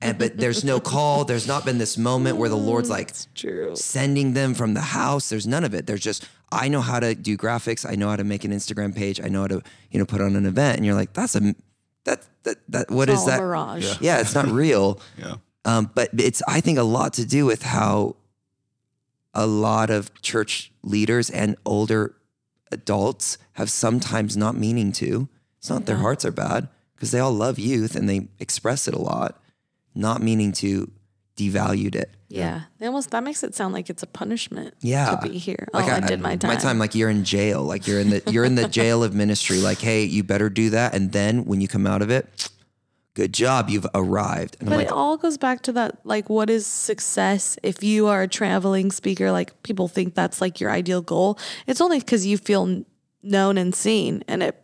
Yeah. 0.02 0.08
And 0.08 0.18
but 0.18 0.36
there's 0.38 0.64
no 0.64 0.80
call. 0.80 1.24
There's 1.24 1.46
not 1.46 1.64
been 1.64 1.78
this 1.78 1.98
moment 1.98 2.36
where 2.38 2.48
the 2.48 2.56
Lord's 2.70 2.88
like 2.90 3.12
True. 3.34 3.76
sending 3.76 4.32
them 4.34 4.54
from 4.54 4.74
the 4.74 4.80
house. 4.80 5.28
There's 5.28 5.46
none 5.46 5.64
of 5.64 5.74
it. 5.74 5.86
There's 5.86 6.00
just 6.00 6.26
I 6.52 6.68
know 6.68 6.80
how 6.80 6.98
to 7.00 7.14
do 7.14 7.36
graphics. 7.36 7.88
I 7.88 7.94
know 7.96 8.08
how 8.08 8.16
to 8.16 8.24
make 8.24 8.44
an 8.44 8.50
Instagram 8.52 8.94
page. 8.96 9.20
I 9.22 9.28
know 9.28 9.42
how 9.42 9.48
to 9.48 9.62
you 9.90 9.98
know 9.98 10.06
put 10.06 10.20
on 10.20 10.36
an 10.36 10.46
event. 10.46 10.76
And 10.78 10.86
you're 10.86 10.94
like, 10.94 11.12
that's 11.12 11.34
a 11.36 11.54
that 12.04 12.26
that 12.44 12.56
that 12.68 12.90
what 12.90 13.08
It's 13.10 13.20
is 13.20 13.26
that? 13.26 13.40
mirage. 13.40 14.00
Yeah, 14.00 14.20
it's 14.20 14.34
not 14.34 14.46
real. 14.48 15.00
Yeah. 15.18 15.34
Um, 15.66 15.90
but 15.94 16.08
it's 16.18 16.42
I 16.48 16.60
think 16.62 16.78
a 16.78 16.82
lot 16.82 17.12
to 17.14 17.26
do 17.26 17.44
with 17.44 17.62
how 17.62 18.16
a 19.34 19.46
lot 19.46 19.90
of 19.90 20.10
church 20.22 20.72
leaders 20.82 21.28
and 21.30 21.54
older 21.66 22.16
adults 22.72 23.36
have 23.52 23.70
sometimes 23.70 24.36
not 24.36 24.56
meaning 24.56 24.92
to. 24.92 25.28
It's 25.58 25.68
not 25.70 25.84
their 25.86 25.98
hearts 25.98 26.24
are 26.24 26.32
bad 26.32 26.68
because 26.94 27.10
they 27.10 27.18
all 27.18 27.32
love 27.32 27.58
youth 27.58 27.94
and 27.94 28.08
they 28.08 28.28
express 28.38 28.88
it 28.88 28.94
a 28.94 28.98
lot, 29.00 29.39
not 29.94 30.22
meaning 30.22 30.52
to 30.52 30.90
devalued 31.36 31.94
it. 31.94 32.10
Yeah. 32.28 32.62
They 32.78 32.86
almost 32.86 33.10
that 33.10 33.24
makes 33.24 33.42
it 33.42 33.54
sound 33.54 33.74
like 33.74 33.90
it's 33.90 34.02
a 34.02 34.06
punishment 34.06 34.74
Yeah. 34.82 35.16
to 35.16 35.28
be 35.28 35.38
here. 35.38 35.66
oh, 35.74 35.78
I, 35.78 36.00
did 36.00 36.20
my 36.20 36.36
time. 36.36 36.48
My 36.48 36.56
time, 36.56 36.78
like 36.78 36.94
you're 36.94 37.10
in 37.10 37.24
jail, 37.24 37.62
like 37.62 37.86
you're 37.86 37.98
in 38.00 38.10
the 38.10 38.22
you're 38.30 38.44
in 38.44 38.54
the 38.54 38.68
jail 38.68 39.02
of 39.02 39.14
ministry. 39.14 39.58
Like, 39.58 39.78
hey, 39.78 40.04
you 40.04 40.22
better 40.22 40.48
do 40.50 40.70
that, 40.70 40.94
and 40.94 41.12
then 41.12 41.44
when 41.44 41.60
you 41.60 41.66
come 41.68 41.86
out 41.86 42.02
of 42.02 42.10
it, 42.10 42.48
good 43.14 43.32
job, 43.32 43.68
you've 43.68 43.86
arrived. 43.94 44.56
And 44.60 44.68
But 44.68 44.74
I'm 44.76 44.80
it 44.82 44.90
all 44.92 45.16
goes 45.16 45.38
back 45.38 45.62
to 45.62 45.72
that 45.72 45.98
like 46.04 46.28
what 46.30 46.50
is 46.50 46.66
success 46.66 47.58
if 47.62 47.82
you 47.82 48.06
are 48.06 48.22
a 48.22 48.28
traveling 48.28 48.92
speaker 48.92 49.32
like 49.32 49.60
people 49.62 49.88
think 49.88 50.14
that's 50.14 50.40
like 50.40 50.60
your 50.60 50.70
ideal 50.70 51.02
goal. 51.02 51.38
It's 51.66 51.80
only 51.80 52.00
cuz 52.00 52.26
you 52.26 52.38
feel 52.38 52.84
known 53.22 53.58
and 53.58 53.74
seen 53.74 54.22
and 54.28 54.42
it 54.42 54.62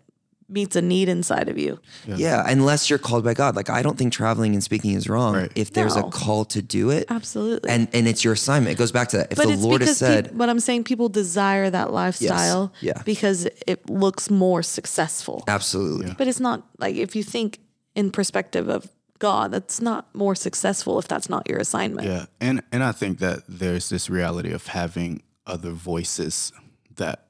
meets 0.49 0.77
a 0.77 0.83
need 0.83 1.09
inside 1.09 1.49
of 1.49 1.59
you. 1.59 1.79
yeah. 2.07 2.45
unless 2.47 2.89
you're 2.89 2.99
called 3.01 3.25
by 3.25 3.35
God. 3.35 3.57
Like, 3.57 3.69
I 3.69 3.83
don't 3.83 3.99
think 3.99 4.13
traveling 4.13 4.55
and 4.55 4.63
speaking 4.63 4.93
is 4.93 5.09
wrong 5.09 5.35
Right. 5.35 5.53
if 5.57 5.73
there's 5.73 5.97
a 5.97 6.03
call 6.05 6.45
to 6.47 6.63
do 6.63 6.91
it, 6.91 7.07
Absolutely. 7.09 7.69
and 7.71 7.89
and 7.93 8.07
it's 8.07 8.23
your 8.23 8.35
assignment. 8.35 8.73
It 8.73 8.79
goes 8.79 8.93
back 8.93 9.09
to 9.09 9.17
that. 9.19 9.33
If 9.33 9.39
but 9.39 9.47
the 9.47 9.53
it's 9.55 9.63
Lord 9.63 9.81
has 9.81 9.89
because 9.91 9.99
said, 9.99 10.25
peop- 10.29 10.39
but 10.39 10.49
I'm 10.49 10.61
saying 10.61 10.85
people 10.85 11.09
desire 11.09 11.69
that 11.71 11.93
lifestyle 11.93 12.73
yeah. 12.81 13.03
because 13.05 13.49
it 13.67 13.89
looks 13.91 14.31
more 14.31 14.63
successful. 14.63 15.43
absolutely, 15.49 16.15
But 16.17 16.29
it's 16.29 16.41
not 16.41 16.63
like 16.79 16.95
if 16.97 17.17
you 17.17 17.23
think 17.25 17.59
in 17.95 18.11
perspective 18.11 18.69
of 18.69 18.89
God, 19.19 19.51
that's 19.51 19.81
not 19.81 20.15
more 20.15 20.35
successful 20.35 20.99
if 20.99 21.09
that's 21.09 21.29
not 21.29 21.49
your 21.49 21.59
assignment. 21.59 22.07
Yeah, 22.07 22.27
and 22.41 22.63
and 22.71 22.85
I 22.85 22.93
think 22.93 23.19
that 23.19 23.41
there's 23.49 23.89
this 23.89 24.09
reality 24.11 24.53
of 24.53 24.67
having 24.69 25.23
other 25.47 25.71
voices 25.71 26.53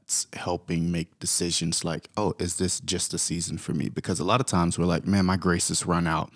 that's 0.06 0.28
helping 0.34 0.92
make 0.92 1.18
decisions 1.18 1.84
like, 1.84 2.08
oh, 2.16 2.32
is 2.38 2.58
this 2.58 2.78
just 2.78 3.12
a 3.12 3.18
season 3.18 3.58
for 3.58 3.74
me? 3.74 3.88
Because 3.88 4.20
a 4.20 4.24
lot 4.24 4.40
of 4.40 4.46
times 4.46 4.78
we're 4.78 4.84
like, 4.84 5.04
man, 5.04 5.26
my 5.26 5.36
grace 5.36 5.68
has 5.68 5.84
run 5.84 6.06
out, 6.06 6.30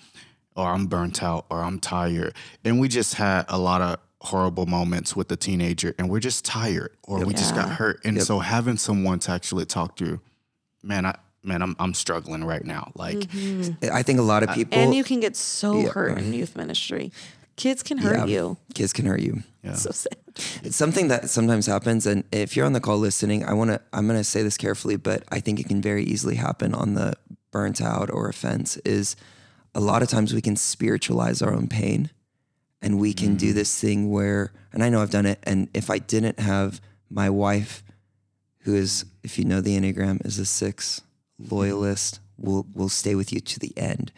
or 0.56 0.66
I'm 0.66 0.87
burnt 0.87 1.22
out, 1.22 1.46
or 1.50 1.62
I'm 1.62 1.78
tired, 1.78 2.35
and 2.64 2.80
we 2.80 2.88
just 2.88 3.14
had 3.14 3.44
a 3.48 3.59
lot 3.59 3.80
of 3.80 3.98
horrible 4.22 4.66
moments 4.66 5.14
with 5.14 5.28
the 5.28 5.37
teenager, 5.37 5.94
and 5.98 6.11
we're 6.11 6.20
just 6.20 6.44
tired, 6.44 6.96
or 7.04 7.24
we 7.24 7.33
just 7.33 7.54
got 7.54 7.68
hurt, 7.68 8.00
and 8.04 8.20
so 8.20 8.40
having 8.40 8.76
someone 8.76 9.20
to 9.20 9.30
actually 9.30 9.66
talk 9.66 9.94
to, 9.96 10.20
man, 10.83 11.06
I 11.06 11.16
man, 11.44 11.62
I'm 11.62 11.76
I'm 11.78 11.94
struggling 11.94 12.42
right 12.42 12.64
now, 12.64 12.90
like. 12.96 13.18
Mm-hmm. 13.18 13.92
I 13.92 14.02
think 14.02 14.18
a 14.18 14.22
lot 14.22 14.42
of 14.42 14.50
uh, 14.50 14.54
people 14.54 14.76
And 14.76 14.94
you 14.94 15.04
can 15.04 15.20
get 15.20 15.37
so 15.37 15.88
hurt 15.88 16.18
in 16.18 16.33
youth 16.33 16.56
ministry. 16.56 17.12
Kids 17.54 17.83
can 17.83 17.98
hurt 17.98 18.16
yeah, 18.16 18.24
you. 18.24 18.56
Kids 18.74 18.92
can 18.92 19.06
hurt 19.06 19.20
you. 19.20 19.44
So 19.75 19.90
sad. 19.90 20.16
It's 20.62 20.77
something 20.77 21.09
that 21.09 21.29
sometimes 21.29 21.66
happens, 21.66 22.07
and 22.07 22.25
if 22.33 22.57
you're 22.57 22.66
on 22.66 22.73
the 22.73 22.81
call 22.81 22.99
listening, 22.99 23.44
I 23.44 23.53
want 23.53 23.70
to. 23.70 23.81
I'm 23.92 24.07
going 24.07 24.18
to 24.18 24.25
say 24.25 24.42
this 24.42 24.57
carefully, 24.57 24.96
but 24.96 25.25
I 25.31 25.40
think 25.40 25.61
it 25.61 25.68
can 25.68 25.83
very 25.83 26.05
easily 26.05 26.37
happen 26.37 26.75
on 26.75 26.94
the 26.94 27.14
burnt 27.51 27.81
out 27.81 28.11
or 28.11 28.29
offense. 28.29 28.77
Is 28.79 29.16
a 29.75 29.81
lot 29.81 30.03
of 30.03 30.09
times 30.09 30.33
we 30.33 30.40
can 30.40 30.57
spiritualize 30.57 31.42
our 31.42 31.53
own 31.53 31.68
pain, 31.68 32.11
and 32.81 32.99
we 32.99 33.12
can 33.12 33.37
do 33.37 33.53
mm. 33.53 33.55
this 33.55 33.79
thing 33.79 34.11
where, 34.11 34.53
and 34.73 34.83
I 34.83 34.88
know 34.88 35.03
I've 35.03 35.11
done 35.11 35.27
it. 35.27 35.40
And 35.42 35.68
if 35.75 35.90
I 35.90 35.99
didn't 35.99 36.40
have 36.40 36.81
my 37.11 37.29
wife, 37.29 37.83
who 38.61 38.75
is, 38.75 39.05
if 39.23 39.38
you 39.38 39.44
know 39.44 39.61
the 39.61 39.79
Enneagram, 39.79 40.25
is 40.25 40.38
a 40.38 40.46
six, 40.46 41.03
loyalist, 41.38 42.20
will 42.38 42.66
will 42.75 42.88
stay 42.88 43.14
with 43.14 43.33
you 43.33 43.40
to 43.40 43.59
the 43.59 43.77
end. 43.77 44.12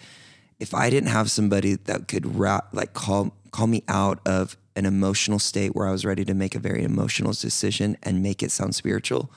If 0.61 0.72
I 0.72 0.90
didn't 0.90 1.09
have 1.09 1.31
somebody 1.31 1.74
that 1.74 2.07
could 2.07 2.37
ra- 2.37 2.68
like 2.72 2.92
call 2.92 3.35
call 3.50 3.66
me 3.66 3.83
out 3.88 4.20
of 4.24 4.57
an 4.74 4.87
emotional 4.87 5.38
state 5.38 5.74
where 5.74 5.87
I 5.87 5.92
was 5.92 6.04
ready 6.04 6.24
to 6.24 6.35
make 6.35 6.54
a 6.54 6.58
very 6.58 6.82
emotional 6.82 7.32
decision 7.32 7.96
and 8.02 8.22
make 8.22 8.42
it 8.42 8.50
sound 8.50 8.74
spiritual, 8.74 9.30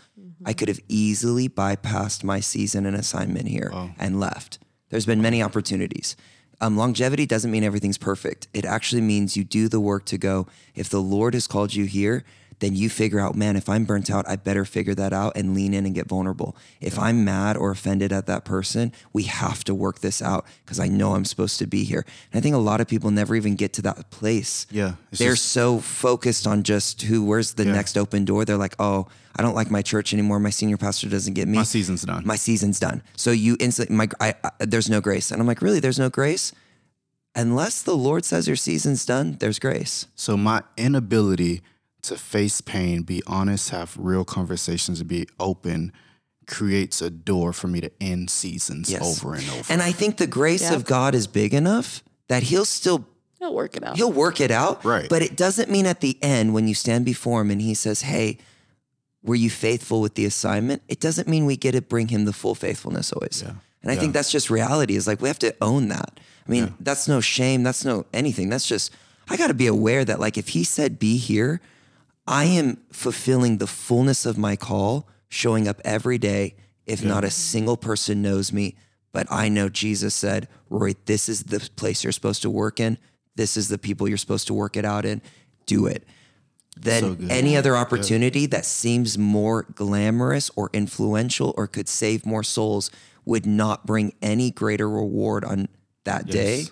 I 0.46 0.54
could 0.54 0.68
have 0.68 0.80
easily 0.88 1.50
bypassed 1.50 2.24
my 2.24 2.40
season 2.40 2.86
and 2.86 2.96
assignment 2.96 3.48
here 3.48 3.70
and 3.98 4.20
left. 4.20 4.60
There's 4.90 5.06
been 5.06 5.22
many 5.22 5.42
opportunities. 5.42 6.16
Um, 6.62 6.78
longevity 6.78 7.26
doesn't 7.26 7.52
mean 7.52 7.64
everything's 7.64 7.98
perfect. 7.98 8.48
It 8.54 8.64
actually 8.64 9.02
means 9.02 9.36
you 9.36 9.44
do 9.44 9.68
the 9.68 9.80
work 9.82 10.06
to 10.06 10.18
go, 10.18 10.48
if 10.74 10.88
the 10.90 11.02
Lord 11.02 11.34
has 11.34 11.48
called 11.48 11.74
you 11.74 11.86
here, 11.86 12.24
then 12.60 12.76
you 12.76 12.90
figure 12.90 13.20
out, 13.20 13.36
man, 13.36 13.56
if 13.58 13.68
I'm 13.68 13.84
burnt 13.86 14.10
out, 14.10 14.28
I 14.28 14.38
better 14.38 14.64
figure 14.64 14.96
that 14.96 15.12
out 15.12 15.34
and 15.36 15.54
lean 15.54 15.74
in 15.74 15.86
and 15.86 15.94
get 15.94 16.08
vulnerable. 16.08 16.56
If 16.80 16.98
I'm 16.98 17.26
mad 17.26 17.58
or 17.58 17.72
offended 17.72 18.14
at 18.14 18.28
that 18.28 18.46
person, 18.46 18.94
we 19.12 19.24
have 19.24 19.64
to 19.66 19.76
work 19.76 20.00
this 20.00 20.22
out 20.22 20.46
because 20.64 20.80
I 20.80 20.88
know 20.88 21.16
I'm 21.16 21.26
supposed 21.26 21.60
to 21.60 21.68
be 21.68 21.84
here. 21.84 22.06
And 22.32 22.40
I 22.40 22.42
think 22.42 22.56
a 22.56 22.60
lot 22.60 22.80
of 22.82 22.88
people 22.88 23.12
never 23.12 23.36
even 23.36 23.56
get 23.56 23.74
to 23.74 23.82
that 23.84 24.10
place. 24.10 24.68
Yeah, 24.72 24.94
They're 25.12 25.34
just- 25.34 25.48
so 25.52 25.80
focused 25.80 26.48
on 26.48 26.64
just 26.64 27.02
who, 27.02 27.24
where's 27.26 27.54
the 27.56 27.66
Yeah. 27.66 27.74
next 27.74 27.98
open 27.98 28.24
door. 28.26 28.46
They're 28.46 28.56
like, 28.58 28.76
oh, 28.80 29.08
I 29.38 29.42
don't 29.42 29.54
like 29.56 29.70
my 29.70 29.82
church 29.82 30.14
anymore. 30.14 30.40
My 30.40 30.50
senior 30.50 30.78
pastor 30.78 31.10
doesn't 31.10 31.34
get 31.34 31.50
me 31.50 31.58
My 31.58 31.64
season's 31.64 32.04
done. 32.04 32.24
my 32.26 32.38
season's 32.38 32.80
done. 32.80 33.04
So 33.18 33.32
you 33.32 33.58
instantly, 33.60 33.96
my, 33.98 34.08
I, 34.22 34.34
I, 34.46 34.52
there's 34.60 34.90
no 34.90 35.02
grace. 35.02 35.30
And 35.32 35.42
I'm 35.42 35.48
like, 35.48 35.62
really? 35.62 35.82
There's 35.82 36.00
no 36.00 36.10
grace? 36.10 36.54
Unless 37.36 37.82
the 37.82 37.98
Lord 37.98 38.24
says 38.24 38.48
your 38.48 38.56
season's 38.56 39.06
done, 39.06 39.36
there's 39.42 39.60
grace. 39.60 40.06
So 40.16 40.38
my 40.38 40.64
inability 40.78 41.62
to 42.08 42.18
face 42.18 42.62
pain, 42.62 43.04
be 43.04 43.22
honest, 43.28 43.70
have 43.72 43.96
real 43.98 44.26
conversations, 44.26 45.02
be 45.04 45.28
open 45.40 45.92
creates 46.48 47.02
a 47.02 47.10
door 47.10 47.52
for 47.54 47.68
me 47.68 47.82
to 47.82 47.92
end 48.00 48.30
seasons 48.30 48.90
Yes. 48.92 49.02
over 49.02 49.34
and 49.36 49.50
over. 49.50 49.64
And 49.74 49.82
I 49.82 49.92
think 49.92 50.18
the 50.18 50.28
grace 50.28 50.62
Yeah. 50.62 50.76
of 50.76 50.86
God 50.86 51.16
is 51.16 51.26
big 51.26 51.54
enough 51.56 52.04
that 52.28 52.44
he'll 52.44 52.66
still, 52.66 53.08
He'll 53.40 53.54
work 53.54 53.76
it 53.76 53.84
out. 53.84 53.96
he'll 53.98 54.12
work 54.12 54.40
it 54.40 54.52
out. 54.52 54.84
Right. 54.86 55.10
But 55.10 55.22
it 55.24 55.36
doesn't 55.36 55.70
mean 55.72 55.86
at 55.88 56.02
the 56.02 56.18
end 56.22 56.54
when 56.54 56.68
you 56.68 56.76
stand 56.76 57.04
before 57.06 57.42
him 57.42 57.50
and 57.52 57.62
he 57.62 57.74
says, 57.74 58.02
hey, 58.02 58.38
were 59.24 59.36
you 59.36 59.50
faithful 59.50 60.02
with 60.02 60.14
the 60.14 60.26
assignment? 60.26 60.84
It 60.88 61.00
doesn't 61.00 61.28
mean 61.28 61.46
we 61.46 61.58
get 61.58 61.72
to 61.72 61.82
bring 61.82 62.10
him 62.10 62.26
the 62.26 62.34
full 62.34 62.54
faithfulness 62.54 63.12
always. 63.12 63.42
Yeah. 63.44 63.54
And 63.82 63.92
I 63.92 63.96
think 63.96 64.14
that's 64.14 64.32
just 64.32 64.50
reality 64.52 64.96
is 64.96 65.08
like, 65.08 65.22
we 65.22 65.30
have 65.30 65.40
to 65.40 65.56
own 65.62 65.88
that. 65.90 66.20
I 66.48 66.52
mean, 66.52 66.76
that's 66.80 67.08
no 67.08 67.22
shame. 67.22 67.64
That's 67.64 67.84
no 67.84 68.06
anything. 68.14 68.50
That's 68.50 68.68
just, 68.68 68.92
I 69.30 69.36
got 69.38 69.48
to 69.48 69.54
be 69.56 69.66
aware 69.68 70.06
that 70.06 70.20
like, 70.20 70.38
if 70.38 70.50
he 70.50 70.64
said 70.64 71.00
be 71.00 71.18
here, 71.18 71.60
I 72.28 72.46
am 72.46 72.78
fulfilling 72.92 73.58
the 73.60 73.68
fullness 73.68 74.26
of 74.26 74.38
my 74.38 74.56
call, 74.56 75.08
showing 75.30 75.68
up 75.68 75.80
every 75.86 76.18
day. 76.18 76.56
If 76.86 77.04
not 77.04 77.24
a 77.24 77.32
single 77.32 77.78
person 77.78 78.22
knows 78.22 78.54
me, 78.54 78.76
but 79.12 79.26
I 79.32 79.50
know 79.50 79.70
Jesus 79.70 80.14
said, 80.14 80.48
Rory, 80.70 80.96
this 81.06 81.28
is 81.30 81.44
the 81.46 81.60
place 81.76 82.04
you're 82.04 82.12
supposed 82.14 82.44
to 82.44 82.50
work 82.50 82.80
in. 82.80 82.98
This 83.36 83.58
is 83.58 83.70
the 83.70 83.78
people 83.80 84.08
you're 84.08 84.18
supposed 84.18 84.46
to 84.48 84.54
work 84.54 84.78
it 84.78 84.86
out 84.86 85.04
in. 85.04 85.22
Do 85.66 85.88
it. 85.88 86.04
Then 86.78 87.28
any 87.32 87.56
other 87.58 87.76
opportunity 87.76 88.46
that 88.48 88.66
seems 88.66 89.18
more 89.18 89.64
glamorous 89.74 90.52
or 90.56 90.70
influential 90.74 91.54
or 91.58 91.66
could 91.68 91.88
save 91.88 92.26
more 92.26 92.44
souls 92.44 92.92
would 93.24 93.46
not 93.48 93.86
bring 93.88 94.14
any 94.22 94.52
greater 94.52 94.88
reward 94.90 95.44
on 95.44 95.68
that 96.04 96.28
day 96.28 96.66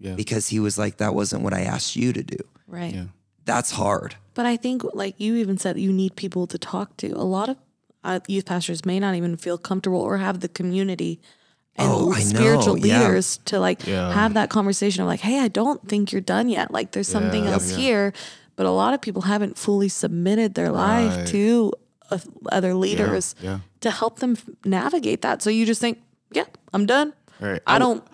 Yeah. 0.00 0.14
because 0.14 0.48
he 0.48 0.58
was 0.58 0.78
like, 0.78 0.96
that 0.96 1.14
wasn't 1.14 1.42
what 1.42 1.54
I 1.54 1.60
asked 1.60 1.94
you 1.94 2.12
to 2.12 2.22
do. 2.22 2.38
right. 2.66 2.94
Yeah. 2.94 3.04
That's 3.44 3.70
hard. 3.72 4.16
But 4.34 4.46
I 4.46 4.56
think, 4.56 4.82
like 4.94 5.18
you 5.20 5.36
even 5.36 5.58
said, 5.58 5.78
you 5.78 5.92
need 5.92 6.16
people 6.16 6.46
to 6.48 6.58
talk 6.58 6.96
to. 6.98 7.08
A 7.12 7.22
lot 7.24 7.48
of 7.48 7.56
uh, 8.02 8.20
youth 8.26 8.46
pastors 8.46 8.84
may 8.84 8.98
not 9.00 9.14
even 9.14 9.36
feel 9.36 9.56
comfortable 9.58 10.00
or 10.00 10.18
have 10.18 10.40
the 10.40 10.48
community 10.48 11.20
and 11.76 11.88
Oh, 11.90 12.12
spiritual 12.14 12.76
know, 12.76 12.84
yeah. 12.84 13.00
leaders 13.00 13.38
to 13.46 13.58
like 13.58 13.86
Yeah. 13.86 14.12
have 14.12 14.34
that 14.34 14.50
conversation 14.50 15.02
of 15.02 15.08
like, 15.08 15.20
hey, 15.20 15.40
I 15.40 15.48
don't 15.48 15.86
think 15.88 16.12
you're 16.12 16.20
done 16.20 16.48
yet. 16.48 16.70
Like, 16.70 16.92
there's 16.92 17.08
something 17.08 17.44
Yeah, 17.44 17.52
else 17.52 17.70
yeah. 17.70 17.76
here. 17.78 18.12
But 18.56 18.66
a 18.66 18.70
lot 18.70 18.94
of 18.94 19.00
people 19.00 19.22
haven't 19.22 19.56
fully 19.58 19.88
submitted 19.88 20.54
their 20.54 20.70
life 20.70 21.16
Right. 21.16 21.26
to 21.28 21.72
uh, 22.10 22.18
other 22.52 22.74
leaders 22.74 23.34
yeah. 23.40 23.60
to 23.80 23.90
help 23.90 24.18
them 24.18 24.32
f- 24.32 24.44
navigate 24.64 25.22
that. 25.22 25.42
So 25.42 25.48
you 25.50 25.64
just 25.66 25.80
think, 25.80 25.98
yeah, 26.30 26.44
I'm 26.72 26.86
done. 26.86 27.14
Right. 27.40 27.62
I 27.66 27.76
I 27.76 27.78
don't 27.78 28.04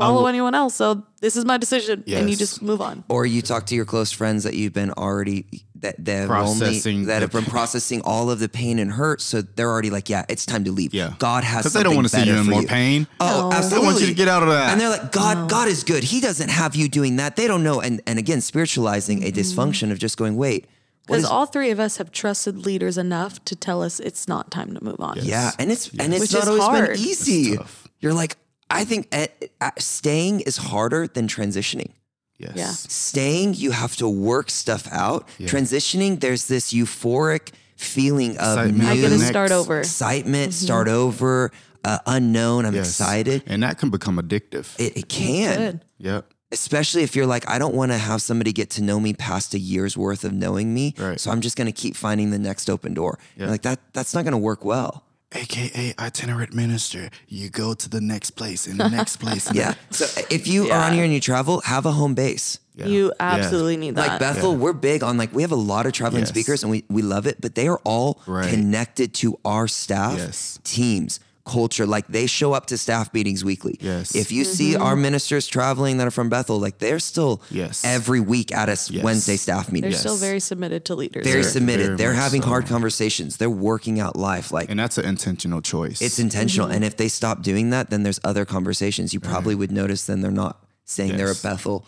follow 0.00 0.26
anyone 0.26 0.54
else. 0.54 0.74
So 0.74 1.04
this 1.20 1.36
is 1.36 1.44
my 1.44 1.56
decision. 1.56 2.04
And 2.06 2.28
you 2.28 2.36
just 2.36 2.62
move 2.62 2.80
on. 2.80 3.04
Or 3.08 3.26
you 3.26 3.42
talk 3.42 3.66
to 3.66 3.74
your 3.74 3.84
close 3.84 4.12
friends 4.12 4.44
that 4.44 4.54
you've 4.54 4.72
been 4.72 4.90
already 4.92 5.46
that 5.80 6.04
that 6.04 6.18
have 6.20 6.28
Processing 6.28 6.94
only, 6.94 7.06
that 7.06 7.22
have 7.22 7.32
been 7.32 7.44
processing 7.56 8.02
all 8.02 8.30
of 8.30 8.38
the 8.38 8.48
pain 8.48 8.78
and 8.78 8.92
hurt, 8.92 9.20
so 9.20 9.42
they're 9.42 9.70
already 9.70 9.90
like, 9.90 10.08
yeah, 10.08 10.24
it's 10.28 10.46
time 10.46 10.64
to 10.64 10.72
leave. 10.72 10.94
Yeah. 10.94 11.14
God 11.18 11.44
has 11.44 11.62
Because 11.62 11.72
they 11.72 11.82
don't 11.82 11.94
want 11.94 12.08
to 12.08 12.14
see 12.14 12.26
you 12.26 12.36
in 12.36 12.46
more 12.46 12.62
pain. 12.62 13.06
Oh, 13.18 13.48
No. 13.50 13.56
absolutely. 13.56 13.80
They 13.80 13.86
want 13.86 14.00
you 14.00 14.06
to 14.08 14.14
get 14.14 14.28
out 14.28 14.42
of 14.42 14.50
that. 14.50 14.72
And 14.72 14.80
they're 14.80 14.90
like, 14.90 15.12
God, 15.12 15.48
God 15.48 15.68
is 15.68 15.84
good. 15.84 16.04
He 16.04 16.20
doesn't 16.20 16.50
have 16.50 16.76
you 16.76 16.88
doing 16.88 17.16
that. 17.16 17.36
They 17.36 17.46
don't 17.46 17.62
know. 17.62 17.80
And 17.80 18.00
and 18.06 18.18
again, 18.18 18.40
spiritualizing 18.40 19.22
a 19.22 19.26
mm-hmm. 19.26 19.40
dysfunction 19.40 19.90
of 19.90 19.98
just 19.98 20.16
going, 20.16 20.36
wait, 20.36 20.66
what 21.06 21.16
Because 21.16 21.30
all 21.30 21.46
three 21.46 21.70
of 21.70 21.80
us 21.80 21.96
have 21.96 22.12
trusted 22.12 22.64
leaders 22.66 22.96
enough 22.96 23.44
to 23.46 23.56
tell 23.56 23.82
us 23.82 24.00
it's 24.00 24.28
not 24.28 24.50
time 24.50 24.74
to 24.74 24.84
move 24.84 25.00
on. 25.00 25.18
Yeah, 25.22 25.50
and 25.58 25.72
it's 25.72 25.88
and 25.98 26.12
it's 26.12 26.20
Which 26.20 26.32
not 26.34 26.46
always 26.46 26.62
hard. 26.62 26.88
been 26.90 26.98
easy. 26.98 27.58
You're 28.00 28.14
like, 28.14 28.36
I 28.70 28.84
think 28.84 29.08
uh, 29.12 29.26
uh, 29.60 29.70
staying 29.78 30.40
is 30.40 30.56
harder 30.56 31.06
than 31.06 31.26
transitioning. 31.26 31.92
yes. 32.38 32.52
Yeah. 32.54 32.70
Staying, 32.70 33.54
you 33.54 33.72
have 33.72 33.96
to 33.96 34.08
work 34.08 34.48
stuff 34.50 34.88
out. 34.92 35.26
Transitioning, 35.40 36.20
there's 36.20 36.46
this 36.46 36.72
euphoric 36.72 37.50
feeling 37.76 38.32
of 38.38 38.58
Excitement. 38.58 38.78
new 38.78 38.86
I 38.88 38.96
get 38.96 39.08
to 39.10 39.18
start 39.18 39.50
over. 39.52 39.78
excitement, 39.80 40.54
start 40.54 40.86
over, 40.88 41.50
uh, 41.84 41.98
unknown. 42.06 42.64
I'm 42.66 42.74
Yes. 42.74 42.88
excited. 42.88 43.42
And 43.46 43.62
that 43.62 43.78
can 43.78 43.90
become 43.90 44.18
addictive. 44.18 44.78
It, 44.78 44.96
it 44.96 45.08
can, 45.08 45.56
Good. 45.58 45.80
yep. 45.98 46.32
especially 46.52 47.02
if 47.02 47.16
you're 47.16 47.26
like, 47.26 47.48
I 47.48 47.58
don't 47.58 47.74
want 47.74 47.90
to 47.92 47.98
have 47.98 48.20
somebody 48.22 48.52
get 48.52 48.70
to 48.70 48.82
know 48.82 49.00
me 49.00 49.14
past 49.14 49.54
a 49.54 49.58
year's 49.58 49.96
worth 49.96 50.24
of 50.24 50.32
knowing 50.32 50.72
me. 50.74 50.94
Right. 50.98 51.18
So 51.18 51.30
I'm 51.30 51.40
just 51.40 51.56
going 51.56 51.66
to 51.66 51.72
keep 51.72 51.96
finding 51.96 52.30
the 52.30 52.38
next 52.38 52.68
open 52.70 52.92
door. 52.94 53.18
You're 53.36 53.48
like 53.48 53.62
that, 53.62 53.80
that's 53.94 54.14
not 54.14 54.24
going 54.24 54.32
to 54.32 54.38
work 54.38 54.64
well. 54.64 55.04
AKA 55.32 55.94
itinerant 55.98 56.52
minister. 56.54 57.10
You 57.28 57.48
go 57.50 57.74
to 57.74 57.88
the 57.88 58.00
next 58.00 58.32
place 58.32 58.66
and 58.66 58.78
the 58.80 58.88
next 58.88 59.16
place. 59.20 59.46
and 59.46 59.56
Yeah. 59.56 59.74
So 59.90 60.04
uh, 60.20 60.24
if 60.30 60.46
you 60.48 60.70
are 60.70 60.80
on 60.82 60.92
here 60.92 61.04
and 61.04 61.12
you 61.12 61.20
travel, 61.20 61.60
have 61.62 61.86
a 61.86 61.92
home 61.92 62.14
base. 62.14 62.58
Yeah. 62.74 62.86
You 62.86 63.06
Yeah. 63.06 63.12
absolutely 63.36 63.76
need 63.76 63.94
that. 63.96 64.08
Like 64.08 64.18
Bethel, 64.20 64.56
we're 64.56 64.72
big 64.72 65.02
on 65.02 65.16
like 65.18 65.32
we 65.34 65.42
have 65.42 65.52
a 65.52 65.56
lot 65.56 65.86
of 65.86 65.92
traveling 65.92 66.22
Yes. 66.22 66.30
speakers 66.30 66.62
and 66.62 66.70
we 66.70 66.84
we 66.88 67.02
love 67.02 67.26
it, 67.26 67.40
but 67.40 67.54
they 67.54 67.68
are 67.68 67.80
all 67.84 68.20
Right. 68.26 68.48
connected 68.50 69.14
to 69.14 69.38
our 69.44 69.68
staff, 69.68 70.18
Yes. 70.18 70.58
teams, 70.64 71.20
culture. 71.50 71.86
Like 71.86 72.06
they 72.06 72.26
show 72.26 72.52
up 72.52 72.66
to 72.66 72.78
staff 72.78 73.12
meetings 73.12 73.44
weekly. 73.44 73.76
Yes. 73.80 74.14
If 74.14 74.30
you 74.30 74.44
see 74.44 74.72
mm-hmm. 74.72 74.82
our 74.82 74.96
ministers 74.96 75.46
traveling 75.46 75.98
that 75.98 76.06
are 76.06 76.10
from 76.12 76.28
Bethel, 76.28 76.60
like 76.60 76.78
they're 76.78 76.98
still 76.98 77.42
Yes. 77.50 77.84
every 77.84 78.20
week 78.20 78.54
at 78.54 78.68
a 78.68 78.72
s- 78.72 78.90
Yes. 78.90 79.04
Wednesday 79.04 79.36
staff 79.36 79.70
meeting. 79.72 79.90
They're 79.90 79.98
still 79.98 80.16
very 80.16 80.40
submitted 80.40 80.84
to 80.86 80.94
leaders. 80.94 81.24
Very 81.24 81.42
Very- 81.42 81.52
submitted. 81.52 81.86
very 81.86 81.96
they're 81.96 82.12
much 82.12 82.22
having 82.22 82.42
hard 82.42 82.66
conversations. 82.66 83.36
They're 83.36 83.50
working 83.50 83.98
out 84.00 84.16
life. 84.16 84.52
Like 84.52 84.70
And 84.70 84.78
that's 84.78 84.98
an 84.98 85.04
intentional 85.04 85.60
choice. 85.60 86.00
it's 86.00 86.18
intentional. 86.18 86.68
Mm-hmm. 86.68 86.76
And 86.76 86.84
if 86.84 86.96
they 86.96 87.08
stop 87.08 87.42
doing 87.42 87.70
that, 87.70 87.90
then 87.90 88.02
there's 88.04 88.20
other 88.24 88.44
conversations. 88.44 89.12
You 89.12 89.20
probably 89.20 89.54
would 89.54 89.72
notice 89.72 90.04
then 90.04 90.20
they're 90.20 90.30
not 90.30 90.64
saying 90.84 91.16
they're 91.16 91.30
a 91.30 91.42
Bethel 91.42 91.84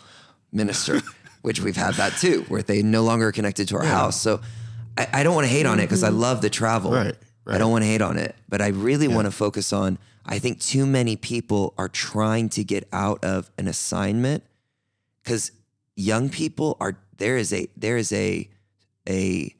minister, 0.51 1.01
which 1.41 1.59
we've 1.61 1.75
had 1.75 1.95
that 1.95 2.17
too, 2.17 2.45
where 2.47 2.61
they 2.61 2.81
no 2.81 3.03
longer 3.03 3.31
connected 3.31 3.67
to 3.69 3.77
our 3.77 3.83
house. 3.85 4.19
So 4.19 4.41
I, 4.97 5.07
I 5.13 5.23
don't 5.23 5.35
want 5.35 5.45
to 5.45 5.53
hate 5.53 5.65
on 5.65 5.79
it 5.79 5.83
because 5.83 6.03
I 6.03 6.09
mm-hmm. 6.09 6.19
love 6.19 6.41
the 6.41 6.49
travel. 6.49 6.91
Right, 6.91 7.15
I 7.45 7.57
don't 7.57 7.71
want 7.71 7.83
to 7.83 7.87
hate 7.87 8.01
on 8.01 8.17
it, 8.17 8.35
but 8.47 8.61
I 8.61 8.67
really 8.67 9.07
want 9.07 9.25
to 9.25 9.31
focus 9.31 9.73
on. 9.73 9.97
I 10.25 10.39
think 10.39 10.61
too 10.61 10.85
many 10.85 11.17
people 11.17 11.73
are 11.77 11.89
trying 11.89 12.47
to 12.49 12.63
get 12.63 12.87
out 12.93 13.23
of 13.25 13.51
an 13.57 13.67
assignment 13.67 14.43
because 15.21 15.51
young 15.95 16.29
people 16.29 16.77
are 16.79 16.97
there 17.17 17.35
is 17.37 17.51
a 17.51 17.67
there 17.75 17.97
is 17.97 18.13
a 18.13 18.49
a 19.07 19.53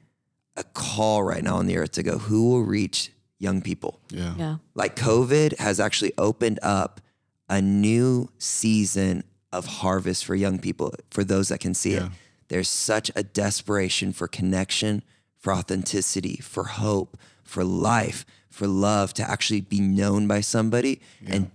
a 0.56 0.64
call 0.64 1.22
right 1.22 1.44
now 1.44 1.56
on 1.56 1.66
the 1.66 1.76
earth 1.76 1.92
to 1.92 2.02
go 2.02 2.16
who 2.16 2.48
will 2.48 2.62
reach 2.62 3.12
young 3.38 3.60
people 3.60 4.00
yeah. 4.08 4.34
yeah. 4.38 4.56
like 4.74 4.96
COVID 4.96 5.58
has 5.58 5.80
actually 5.80 6.12
opened 6.16 6.58
up 6.62 7.02
a 7.48 7.60
new 7.60 8.30
season 8.38 9.24
of 9.52 9.66
harvest 9.66 10.24
for 10.24 10.34
young 10.34 10.58
people, 10.58 10.94
for 11.10 11.22
those 11.24 11.48
that 11.48 11.60
can 11.60 11.74
see 11.74 11.94
it. 11.94 12.02
There's 12.48 12.68
such 12.68 13.10
a 13.14 13.22
desperation 13.22 14.12
for 14.12 14.28
connection, 14.28 15.02
for 15.38 15.52
authenticity, 15.52 16.36
for 16.36 16.64
hope, 16.64 17.16
for 17.44 17.64
life, 17.64 18.24
for 18.50 18.66
love 18.66 19.14
to 19.14 19.22
actually 19.28 19.60
be 19.60 19.80
known 19.80 20.26
by 20.26 20.40
somebody 20.40 21.00
and 21.26 21.50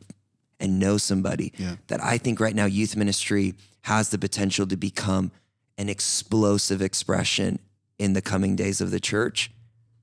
and 0.62 0.78
know 0.78 0.98
somebody 0.98 1.54
Yeah. 1.58 1.76
that 1.88 2.04
I 2.04 2.18
think 2.18 2.40
right 2.42 2.54
now 2.56 2.66
youth 2.66 2.96
ministry 2.98 3.54
has 3.84 4.10
the 4.10 4.18
potential 4.18 4.68
to 4.68 4.76
become 4.76 5.32
an 5.78 5.88
explosive 5.88 6.82
expression 6.82 7.60
in 7.98 8.12
the 8.14 8.22
coming 8.22 8.58
days 8.58 8.82
of 8.82 8.92
the 8.92 9.00
church 9.00 9.52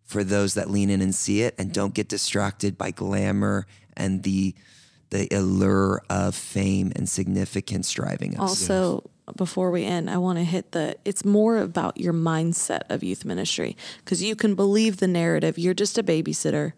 for 0.02 0.24
those 0.24 0.54
that 0.54 0.70
lean 0.70 0.88
in 0.88 1.02
and 1.02 1.14
see 1.14 1.42
it 1.42 1.54
and 1.58 1.72
don't 1.72 1.92
get 1.92 2.08
distracted 2.08 2.78
by 2.78 2.90
glamour 2.90 3.66
and 3.96 4.22
the 4.22 4.54
the 5.10 5.28
allure 5.30 6.02
of 6.10 6.34
fame 6.34 6.90
and 6.96 7.08
significance 7.08 7.90
driving 7.92 8.34
us. 8.40 8.40
Also, 8.40 9.10
before 9.34 9.70
we 9.70 9.84
end, 9.84 10.08
I 10.08 10.18
want 10.18 10.38
to 10.38 10.44
hit 10.44 10.72
the 10.72 10.96
it's 11.04 11.24
more 11.24 11.58
about 11.58 11.98
your 11.98 12.12
mindset 12.12 12.82
of 12.88 13.02
youth 13.02 13.24
ministry 13.24 13.76
because 13.98 14.22
you 14.22 14.36
can 14.36 14.54
believe 14.54 14.98
the 14.98 15.08
narrative. 15.08 15.58
You're 15.58 15.74
just 15.74 15.98
a 15.98 16.02
babysitter. 16.02 16.72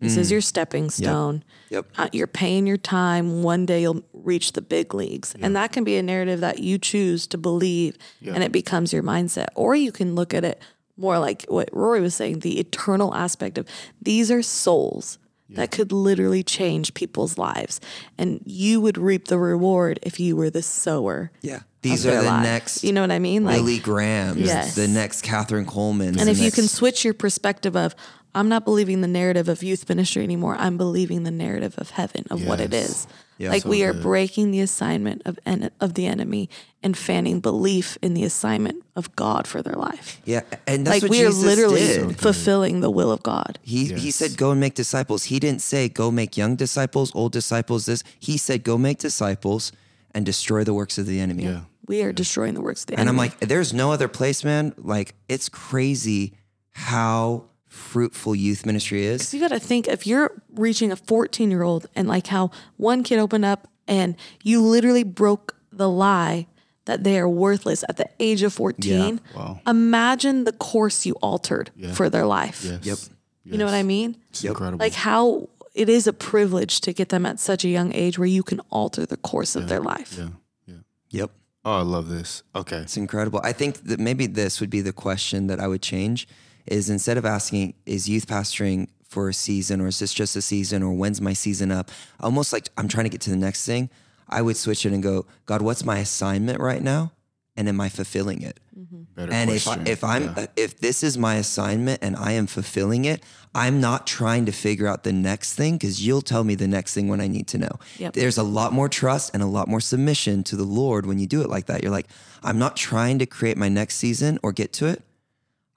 This 0.00 0.18
is 0.18 0.30
your 0.30 0.42
stepping 0.42 0.90
stone. 0.90 1.44
Yep. 1.70 1.86
Uh, 1.96 2.08
you're 2.12 2.26
paying 2.26 2.66
your 2.66 2.76
time. 2.76 3.42
One 3.42 3.64
day 3.64 3.80
you'll 3.80 4.02
reach 4.12 4.52
the 4.52 4.60
big 4.60 4.92
leagues. 4.92 5.34
And 5.40 5.56
that 5.56 5.72
can 5.72 5.82
be 5.82 5.96
a 5.96 6.02
narrative 6.02 6.40
that 6.40 6.58
you 6.58 6.76
choose 6.76 7.26
to 7.28 7.38
believe 7.38 7.96
and 8.22 8.42
it 8.42 8.52
becomes 8.52 8.92
your 8.92 9.02
mindset. 9.02 9.46
Or 9.54 9.74
you 9.74 9.92
can 9.92 10.14
look 10.14 10.34
at 10.34 10.44
it 10.44 10.60
more 10.98 11.18
like 11.18 11.46
what 11.48 11.70
Rory 11.72 12.02
was 12.02 12.14
saying 12.14 12.40
the 12.40 12.60
eternal 12.60 13.14
aspect 13.14 13.56
of 13.56 13.66
these 14.00 14.30
are 14.30 14.42
souls 14.42 15.18
that 15.50 15.70
could 15.70 15.92
literally 15.92 16.42
change 16.42 16.94
people's 16.94 17.38
lives. 17.38 17.80
And 18.18 18.40
you 18.44 18.80
would 18.80 18.98
reap 18.98 19.28
the 19.28 19.38
reward 19.38 20.00
if 20.02 20.18
you 20.18 20.36
were 20.36 20.50
the 20.50 20.62
sower. 20.62 21.30
Yeah. 21.42 21.60
These 21.84 22.06
are 22.06 22.16
the 22.16 22.22
lives. 22.22 22.42
next 22.42 22.84
You 22.84 22.92
know 22.92 23.00
what 23.02 23.12
I 23.12 23.18
mean? 23.18 23.44
Like, 23.44 23.56
Billy 23.56 23.78
Graham, 23.78 24.38
Yes. 24.38 24.74
the 24.74 24.88
next 24.88 25.24
Kathryn 25.24 25.66
Kuhlman. 25.66 26.18
and 26.20 26.28
if 26.28 26.38
you 26.40 26.50
can 26.50 26.66
switch 26.68 27.04
your 27.04 27.14
perspective 27.14 27.76
of, 27.76 27.94
I'm 28.36 28.48
not 28.48 28.64
believing 28.64 29.00
the 29.00 29.06
narrative 29.08 29.48
of 29.48 29.62
youth 29.62 29.88
ministry 29.88 30.24
anymore. 30.24 30.56
I'm 30.58 30.76
believing 30.76 31.22
the 31.22 31.30
narrative 31.30 31.74
of 31.78 31.90
heaven 31.90 32.24
of 32.30 32.44
what 32.44 32.58
it 32.60 32.74
is 32.74 32.88
Yes. 32.88 33.06
Yeah. 33.38 33.50
like 33.50 33.62
So 33.62 33.68
we 33.68 33.84
are 33.84 33.92
good. 33.92 34.02
breaking 34.02 34.50
the 34.50 34.60
assignment 34.60 35.22
of 35.24 35.38
en- 35.46 35.70
of 35.80 35.94
the 35.94 36.06
enemy 36.06 36.48
and 36.82 36.96
fanning 36.96 37.38
belief 37.40 37.96
in 38.02 38.14
the 38.14 38.24
assignment 38.24 38.82
of 38.96 39.14
God 39.14 39.46
for 39.46 39.62
their 39.62 39.74
life. 39.74 40.20
yeah, 40.24 40.40
and 40.66 40.84
that's 40.84 40.96
like 40.96 41.02
what 41.02 41.10
we 41.12 41.18
Jesus 41.18 41.42
are 41.42 41.46
literally 41.46 41.80
did. 41.80 42.18
fulfilling 42.20 42.80
the 42.80 42.90
will 42.90 43.12
of 43.12 43.22
God. 43.22 43.58
He 43.62 43.92
he 43.94 44.10
said 44.10 44.36
go 44.36 44.50
and 44.50 44.60
make 44.60 44.74
disciples. 44.74 45.24
He 45.24 45.38
didn't 45.38 45.62
say 45.62 45.88
go 45.88 46.10
make 46.10 46.36
young 46.36 46.56
disciples, 46.56 47.12
old 47.14 47.30
disciples. 47.32 47.86
This 47.86 48.02
he 48.18 48.36
said 48.36 48.64
go 48.64 48.76
make 48.78 48.98
disciples 48.98 49.70
and 50.12 50.26
destroy 50.26 50.64
the 50.64 50.74
works 50.74 50.98
of 50.98 51.06
the 51.06 51.20
enemy. 51.20 51.44
Yeah. 51.44 51.60
We 51.86 52.02
are 52.02 52.12
destroying 52.12 52.54
the 52.54 52.60
works 52.60 52.82
of 52.82 52.86
the 52.88 52.98
And 53.00 53.08
I'm 53.08 53.16
like, 53.16 53.38
there's 53.40 53.72
no 53.74 53.92
other 53.92 54.08
place, 54.08 54.44
man. 54.44 54.74
Like 54.78 55.14
it's 55.28 55.48
crazy 55.48 56.34
how 56.70 57.44
fruitful 57.66 58.34
youth 58.34 58.64
ministry 58.64 59.04
is. 59.04 59.28
So 59.28 59.36
you 59.36 59.42
got 59.42 59.54
to 59.54 59.60
think 59.60 59.88
if 59.88 60.06
you're 60.06 60.30
reaching 60.54 60.92
a 60.92 60.96
14 60.96 61.50
year 61.50 61.62
old 61.62 61.86
and 61.94 62.08
like 62.08 62.28
how 62.28 62.50
one 62.76 63.02
kid 63.02 63.18
opened 63.18 63.44
up 63.44 63.68
and 63.86 64.16
you 64.42 64.60
literally 64.62 65.02
broke 65.04 65.56
the 65.72 65.88
lie 65.88 66.46
that 66.86 67.02
they 67.02 67.18
are 67.18 67.28
worthless 67.28 67.82
at 67.88 67.96
the 67.96 68.08
age 68.20 68.42
of 68.42 68.52
14. 68.52 69.20
Wow. 69.34 69.60
Imagine 69.66 70.44
the 70.44 70.52
course 70.52 71.04
you 71.06 71.14
altered 71.14 71.70
for 71.94 72.08
their 72.08 72.26
life. 72.26 72.62
Yes. 72.64 72.84
Yep. 72.84 72.98
You 73.44 73.58
know 73.58 73.64
what 73.66 73.74
I 73.74 73.82
mean? 73.82 74.16
It's 74.30 74.42
incredible. 74.44 74.78
Like 74.78 74.94
how 74.94 75.48
it 75.74 75.88
is 75.88 76.06
a 76.06 76.12
privilege 76.12 76.80
to 76.82 76.92
get 76.92 77.08
them 77.08 77.26
at 77.26 77.40
such 77.40 77.64
a 77.64 77.68
young 77.68 77.92
age 77.92 78.18
where 78.18 78.28
you 78.28 78.42
can 78.42 78.60
alter 78.70 79.04
the 79.04 79.16
course 79.16 79.56
of 79.56 79.68
their 79.68 79.80
life. 79.80 80.14
yeah. 80.16 80.28
Yeah. 80.66 80.74
Yep. 81.10 81.30
Oh, 81.64 81.78
I 81.78 81.82
love 81.82 82.08
this. 82.08 82.42
Okay. 82.54 82.78
It's 82.78 82.96
incredible. 82.96 83.40
I 83.42 83.52
think 83.52 83.84
that 83.84 83.98
maybe 83.98 84.26
this 84.26 84.60
would 84.60 84.70
be 84.70 84.82
the 84.82 84.92
question 84.92 85.46
that 85.46 85.60
I 85.60 85.66
would 85.66 85.82
change 85.82 86.28
is 86.66 86.90
instead 86.90 87.16
of 87.16 87.24
asking, 87.24 87.74
is 87.86 88.08
youth 88.08 88.26
pastoring 88.26 88.88
for 89.08 89.28
a 89.28 89.34
season 89.34 89.80
or 89.80 89.86
is 89.86 89.98
this 89.98 90.12
just 90.12 90.36
a 90.36 90.42
season 90.42 90.82
or 90.82 90.92
when's 90.92 91.20
my 91.20 91.32
season 91.32 91.70
up? 91.72 91.90
Almost 92.20 92.52
like 92.52 92.68
I'm 92.76 92.88
trying 92.88 93.04
to 93.04 93.10
get 93.10 93.22
to 93.22 93.30
the 93.30 93.36
next 93.36 93.64
thing. 93.64 93.88
I 94.28 94.42
would 94.42 94.56
switch 94.56 94.84
it 94.84 94.92
and 94.92 95.02
go, 95.02 95.26
God, 95.46 95.62
what's 95.62 95.84
my 95.84 95.98
assignment 95.98 96.60
right 96.60 96.82
now? 96.82 97.12
And 97.56 97.68
am 97.68 97.80
I 97.80 97.88
fulfilling 97.88 98.42
it? 98.42 98.58
Mm-hmm. 98.76 99.02
Better 99.14 99.32
And 99.32 99.48
if 99.50 99.68
I, 99.68 99.80
if 99.86 100.02
I'm 100.02 100.24
Yeah. 100.36 100.46
if 100.56 100.80
this 100.80 101.04
is 101.04 101.16
my 101.16 101.36
assignment 101.36 102.00
and 102.02 102.16
I 102.16 102.32
am 102.32 102.46
fulfilling 102.48 103.04
it, 103.04 103.22
I'm 103.54 103.80
not 103.80 104.08
trying 104.08 104.44
to 104.46 104.52
figure 104.52 104.88
out 104.88 105.04
the 105.04 105.12
next 105.12 105.54
thing 105.54 105.74
because 105.76 106.04
you'll 106.04 106.22
tell 106.22 106.42
me 106.42 106.56
the 106.56 106.66
next 106.66 106.94
thing 106.94 107.06
when 107.06 107.20
I 107.20 107.28
need 107.28 107.46
to 107.48 107.58
know. 107.58 107.78
Yep. 107.98 108.14
There's 108.14 108.38
a 108.38 108.42
lot 108.42 108.72
more 108.72 108.88
trust 108.88 109.30
and 109.32 109.40
a 109.42 109.46
lot 109.46 109.68
more 109.68 109.80
submission 109.80 110.42
to 110.44 110.56
the 110.56 110.64
Lord 110.64 111.06
when 111.06 111.20
you 111.20 111.28
do 111.28 111.42
it 111.42 111.48
like 111.48 111.66
that. 111.66 111.82
You're 111.84 111.92
like, 111.92 112.08
I'm 112.42 112.58
not 112.58 112.76
trying 112.76 113.20
to 113.20 113.26
create 113.26 113.56
my 113.56 113.68
next 113.68 113.96
season 113.96 114.40
or 114.42 114.50
get 114.52 114.72
to 114.74 114.86
it. 114.86 115.02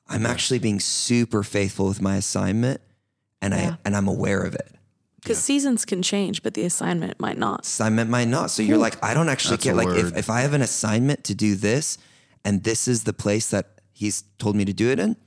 I'm 0.09 0.25
actually 0.25 0.57
being 0.57 0.79
super 0.79 1.43
faithful 1.43 1.87
with 1.87 2.01
my 2.01 2.15
assignment 2.15 2.81
and 3.41 3.53
Yeah. 3.53 3.71
I 3.73 3.77
and 3.85 3.95
I'm 3.95 4.07
aware 4.07 4.41
of 4.41 4.55
it. 4.55 4.71
Because 5.27 5.43
seasons 5.43 5.85
can 5.85 6.01
change, 6.01 6.43
but 6.43 6.53
the 6.53 6.63
assignment 6.65 7.19
might 7.19 7.37
not. 7.37 7.61
Assignment 7.65 8.09
might 8.09 8.27
not. 8.27 8.51
So 8.51 8.63
you're 8.63 8.77
like, 8.77 9.01
I 9.03 9.13
don't 9.13 9.29
actually 9.29 9.57
That's 9.57 9.63
care. 9.65 9.75
Like 9.75 9.89
if, 9.89 10.15
if 10.17 10.29
I 10.29 10.41
have 10.41 10.53
an 10.53 10.61
assignment 10.61 11.23
to 11.25 11.35
do 11.35 11.55
this 11.55 11.97
and 12.45 12.63
this 12.63 12.87
is 12.87 13.03
the 13.03 13.13
place 13.13 13.49
that 13.49 13.81
he's 13.93 14.23
told 14.37 14.55
me 14.55 14.65
to 14.65 14.73
do 14.73 14.89
it 14.89 14.99
in, 14.99 15.17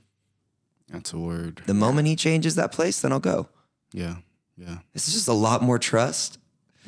That's 0.89 1.13
a 1.13 1.17
word. 1.19 1.61
The 1.65 1.73
moment 1.73 2.07
he 2.07 2.15
changes 2.15 2.55
that 2.55 2.71
place, 2.71 3.01
then 3.01 3.11
I'll 3.11 3.19
go. 3.19 3.49
Yeah. 3.93 4.15
Yeah. 4.57 4.77
It's 4.93 5.11
just 5.11 5.27
a 5.27 5.33
lot 5.33 5.61
more 5.61 5.79
trust 5.79 6.37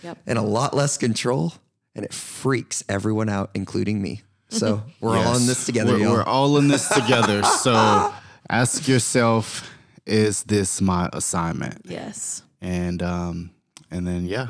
Yep. 0.04 0.17
and 0.28 0.38
a 0.38 0.41
lot 0.41 0.73
less 0.73 0.97
control, 0.97 1.54
and 1.95 2.04
it 2.04 2.13
freaks 2.13 2.84
everyone 2.89 3.30
out, 3.30 3.52
including 3.54 4.02
me. 4.02 4.21
So 4.49 4.84
we're 4.99 5.17
all 5.17 5.38
in 5.38 5.45
this 5.47 5.65
together, 5.65 5.93
We're, 5.93 5.99
y'all. 5.99 6.12
we're 6.13 6.23
all 6.23 6.58
in 6.58 6.67
this 6.67 6.89
together. 6.89 7.41
so 7.62 8.13
ask 8.49 8.88
yourself, 8.88 9.69
is 10.06 10.43
this 10.43 10.82
my 10.82 11.10
assignment? 11.13 11.82
Yes. 11.86 12.41
And 12.65 13.04
um, 13.04 13.52
and 13.91 14.08
then 14.08 14.26
yeah, 14.26 14.47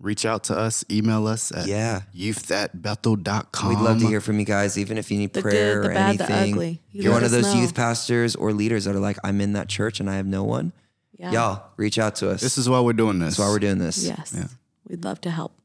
reach 0.00 0.26
out 0.26 0.42
to 0.44 0.58
us, 0.58 0.84
email 0.90 1.28
us 1.28 1.52
at 1.52 1.66
Yeah. 1.68 2.02
youth 2.12 2.50
at 2.50 2.82
bethel.com. 2.82 3.68
We'd 3.68 3.78
love 3.78 4.00
to 4.00 4.08
hear 4.08 4.20
from 4.20 4.40
you 4.40 4.44
guys, 4.44 4.76
even 4.76 4.98
if 4.98 5.10
you 5.12 5.18
need 5.18 5.32
The 5.32 5.42
good, 5.42 5.50
prayer 5.50 5.82
the 5.82 5.88
or 5.90 5.94
bad, 5.94 6.18
the 6.18 6.24
anything. 6.30 6.52
ugly. 6.54 6.82
You 6.90 7.02
You're 7.04 7.12
one 7.12 7.22
of 7.22 7.30
those 7.30 7.54
know. 7.54 7.60
youth 7.60 7.74
pastors 7.74 8.34
or 8.34 8.52
leaders 8.52 8.84
that 8.86 8.96
are 8.96 9.00
like, 9.00 9.16
I'm 9.22 9.40
in 9.40 9.52
that 9.52 9.68
church 9.68 10.00
and 10.00 10.10
I 10.10 10.16
have 10.16 10.26
no 10.26 10.42
one. 10.42 10.72
Yeah. 11.16 11.30
Y'all, 11.30 11.62
reach 11.76 11.98
out 12.00 12.16
to 12.16 12.30
us. 12.30 12.40
This 12.40 12.58
is 12.58 12.68
why 12.68 12.80
we're 12.80 12.92
doing 12.92 13.20
this. 13.20 13.36
That's 13.36 13.46
why 13.46 13.52
we're 13.52 13.60
doing 13.60 13.78
this. 13.78 14.04
Yes. 14.04 14.34
Yeah. 14.36 14.48
We'd 14.88 15.04
love 15.04 15.20
to 15.22 15.30
help. 15.30 15.56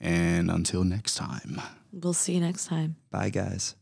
And 0.00 0.50
until 0.50 0.82
next 0.84 1.14
time. 1.14 1.60
We'll 1.92 2.12
see 2.14 2.34
you 2.34 2.40
next 2.40 2.66
time. 2.66 2.96
Bye, 3.10 3.30
guys. 3.30 3.74